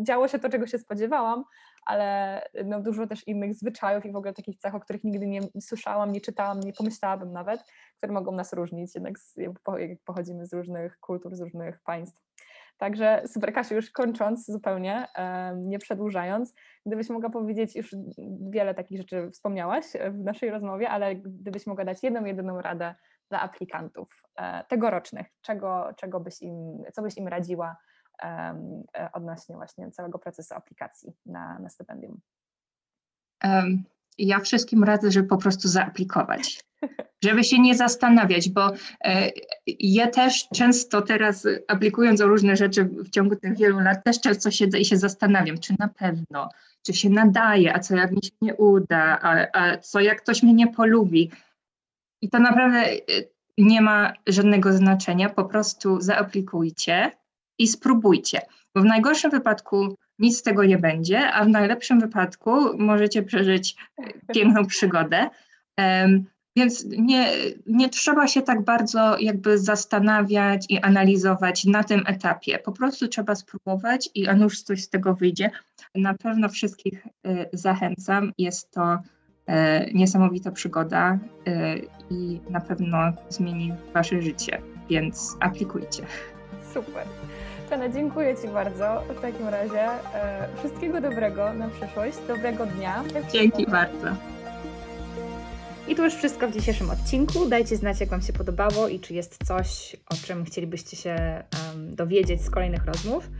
działo 0.00 0.28
się 0.28 0.38
to, 0.38 0.48
czego 0.48 0.66
się 0.66 0.78
spodziewałam, 0.78 1.44
ale 1.86 2.42
no, 2.64 2.80
dużo 2.80 3.06
też 3.06 3.28
innych 3.28 3.54
zwyczajów 3.54 4.06
i 4.06 4.12
w 4.12 4.16
ogóle 4.16 4.32
takich 4.32 4.58
cech, 4.58 4.74
o 4.74 4.80
których 4.80 5.04
nigdy 5.04 5.26
nie 5.26 5.40
słyszałam, 5.60 6.12
nie 6.12 6.20
czytałam, 6.20 6.60
nie 6.60 6.72
pomyślałabym 6.72 7.32
nawet, 7.32 7.60
które 7.96 8.12
mogą 8.12 8.32
nas 8.32 8.52
różnić, 8.52 8.94
jednak 8.94 9.18
z, 9.18 9.34
pochodzimy 10.04 10.46
z 10.46 10.52
różnych 10.52 10.98
kultur, 11.00 11.36
z 11.36 11.40
różnych 11.40 11.80
państw. 11.82 12.22
Także 12.78 13.22
super, 13.26 13.52
Kasiu, 13.52 13.74
już 13.74 13.90
kończąc 13.90 14.46
zupełnie, 14.46 15.08
nie 15.56 15.78
przedłużając, 15.78 16.54
gdybyś 16.86 17.10
mogła 17.10 17.30
powiedzieć, 17.30 17.76
już 17.76 17.94
wiele 18.50 18.74
takich 18.74 18.98
rzeczy 18.98 19.30
wspomniałaś 19.30 19.84
e, 19.94 20.10
w 20.10 20.18
naszej 20.18 20.50
rozmowie, 20.50 20.90
ale 20.90 21.16
gdybyś 21.16 21.66
mogła 21.66 21.84
dać 21.84 22.02
jedną, 22.02 22.24
jedyną 22.24 22.60
radę 22.60 22.94
dla 23.28 23.40
aplikantów 23.40 24.22
e, 24.36 24.64
tegorocznych, 24.64 25.26
czego, 25.40 25.90
czego 25.96 26.20
byś 26.20 26.42
im, 26.42 26.82
co 26.92 27.02
byś 27.02 27.16
im 27.16 27.28
radziła 27.28 27.76
e, 28.22 29.10
odnośnie 29.12 29.56
właśnie 29.56 29.90
całego 29.90 30.18
procesu 30.18 30.54
aplikacji 30.54 31.12
na, 31.26 31.58
na 31.58 31.68
stypendium? 31.68 32.20
Em, 33.40 33.84
Ja 34.18 34.40
wszystkim 34.40 34.84
radzę, 34.84 35.10
żeby 35.10 35.28
po 35.28 35.36
prostu 35.36 35.68
zaaplikować. 35.68 36.60
Żeby 37.24 37.44
się 37.44 37.58
nie 37.58 37.74
zastanawiać, 37.74 38.48
bo 38.48 38.72
e, 39.04 39.30
ja 39.66 40.06
też 40.06 40.48
często 40.54 41.02
teraz 41.02 41.46
e, 41.46 41.58
aplikując 41.68 42.20
o 42.20 42.26
różne 42.26 42.56
rzeczy 42.56 42.84
w 42.84 43.10
ciągu 43.10 43.36
tych 43.36 43.56
wielu 43.56 43.80
lat, 43.80 44.04
też 44.04 44.20
często 44.20 44.50
siedzę 44.50 44.78
i 44.78 44.84
się 44.84 44.96
zastanawiam, 44.96 45.58
czy 45.58 45.74
na 45.78 45.88
pewno, 45.88 46.48
czy 46.86 46.92
się 46.94 47.10
nadaje, 47.10 47.74
a 47.74 47.78
co 47.78 47.96
jak 47.96 48.10
mi 48.10 48.24
się 48.24 48.30
nie 48.40 48.54
uda, 48.54 49.18
a, 49.22 49.46
a 49.52 49.78
co 49.78 50.00
jak 50.00 50.22
ktoś 50.22 50.42
mnie 50.42 50.52
nie 50.52 50.66
polubi. 50.66 51.30
I 52.22 52.30
to 52.30 52.38
naprawdę 52.38 52.78
e, 52.78 53.00
nie 53.58 53.80
ma 53.80 54.12
żadnego 54.26 54.72
znaczenia, 54.72 55.28
po 55.28 55.44
prostu 55.44 56.00
zaaplikujcie 56.00 57.10
i 57.58 57.68
spróbujcie. 57.68 58.40
Bo 58.74 58.80
w 58.80 58.84
najgorszym 58.84 59.30
wypadku 59.30 59.96
nic 60.18 60.38
z 60.38 60.42
tego 60.42 60.64
nie 60.64 60.78
będzie, 60.78 61.32
a 61.32 61.44
w 61.44 61.48
najlepszym 61.48 62.00
wypadku 62.00 62.78
możecie 62.78 63.22
przeżyć 63.22 63.76
piękną 64.34 64.66
przygodę. 64.66 65.28
Więc 66.58 66.84
nie, 66.84 67.32
nie 67.66 67.88
trzeba 67.88 68.28
się 68.28 68.42
tak 68.42 68.64
bardzo 68.64 69.18
jakby 69.18 69.58
zastanawiać 69.58 70.66
i 70.68 70.78
analizować 70.78 71.64
na 71.64 71.84
tym 71.84 72.02
etapie. 72.06 72.58
Po 72.58 72.72
prostu 72.72 73.08
trzeba 73.08 73.34
spróbować 73.34 74.10
i 74.14 74.28
a 74.28 74.34
nuż 74.34 74.62
coś 74.62 74.82
z 74.82 74.88
tego 74.88 75.14
wyjdzie. 75.14 75.50
Na 75.94 76.14
pewno 76.14 76.48
wszystkich 76.48 77.06
e, 77.06 77.46
zachęcam. 77.52 78.32
Jest 78.38 78.70
to 78.70 78.98
e, 79.46 79.92
niesamowita 79.92 80.50
przygoda 80.50 81.18
e, 81.46 81.78
i 82.10 82.40
na 82.50 82.60
pewno 82.60 83.12
zmieni 83.28 83.74
wasze 83.94 84.22
życie, 84.22 84.62
więc 84.90 85.36
aplikujcie. 85.40 86.02
Super. 86.74 87.06
Czena, 87.68 87.88
dziękuję 87.88 88.36
Ci 88.42 88.48
bardzo. 88.48 89.02
W 89.18 89.20
takim 89.20 89.48
razie 89.48 89.82
e, 90.14 90.48
wszystkiego 90.58 91.00
dobrego 91.00 91.54
na 91.54 91.68
przyszłość, 91.68 92.18
dobrego 92.28 92.66
dnia. 92.66 93.04
Dzięki 93.32 93.66
bardzo. 93.66 94.06
I 95.88 95.94
to 95.94 96.04
już 96.04 96.14
wszystko 96.14 96.48
w 96.48 96.52
dzisiejszym 96.52 96.90
odcinku. 96.90 97.48
Dajcie 97.48 97.76
znać, 97.76 98.00
jak 98.00 98.08
Wam 98.08 98.22
się 98.22 98.32
podobało 98.32 98.88
i 98.88 99.00
czy 99.00 99.14
jest 99.14 99.44
coś, 99.44 99.96
o 100.10 100.14
czym 100.26 100.44
chcielibyście 100.44 100.96
się 100.96 101.10
em, 101.10 101.44
dowiedzieć 101.94 102.42
z 102.42 102.50
kolejnych 102.50 102.86
rozmów. 102.86 103.30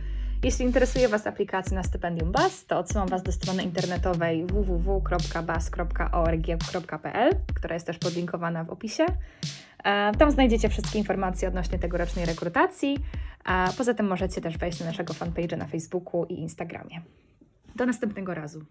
Jeśli 0.43 0.65
interesuje 0.65 1.07
Was 1.07 1.27
aplikacja 1.27 1.75
na 1.75 1.83
stypendium 1.83 2.31
BAS, 2.31 2.65
to 2.65 2.79
odsyłam 2.79 3.07
Was 3.07 3.23
do 3.23 3.31
strony 3.31 3.63
internetowej 3.63 4.45
www.bas.org.pl, 4.45 7.31
która 7.55 7.73
jest 7.73 7.87
też 7.87 7.97
podlinkowana 7.97 8.63
w 8.63 8.69
opisie. 8.69 9.05
E, 9.83 10.11
Tam 10.11 10.31
znajdziecie 10.31 10.69
wszystkie 10.69 10.99
informacje 10.99 11.47
odnośnie 11.47 11.79
tegorocznej 11.79 12.25
rekrutacji. 12.25 12.97
A 13.49 13.73
poza 13.77 13.93
tym 13.93 14.07
możecie 14.07 14.41
też 14.41 14.57
wejść 14.57 14.79
na 14.79 14.85
naszego 14.85 15.13
fanpage'a 15.13 15.57
na 15.57 15.67
Facebooku 15.67 16.25
i 16.25 16.33
Instagramie. 16.33 17.01
Do 17.75 17.85
następnego 17.85 18.33
razu. 18.33 18.65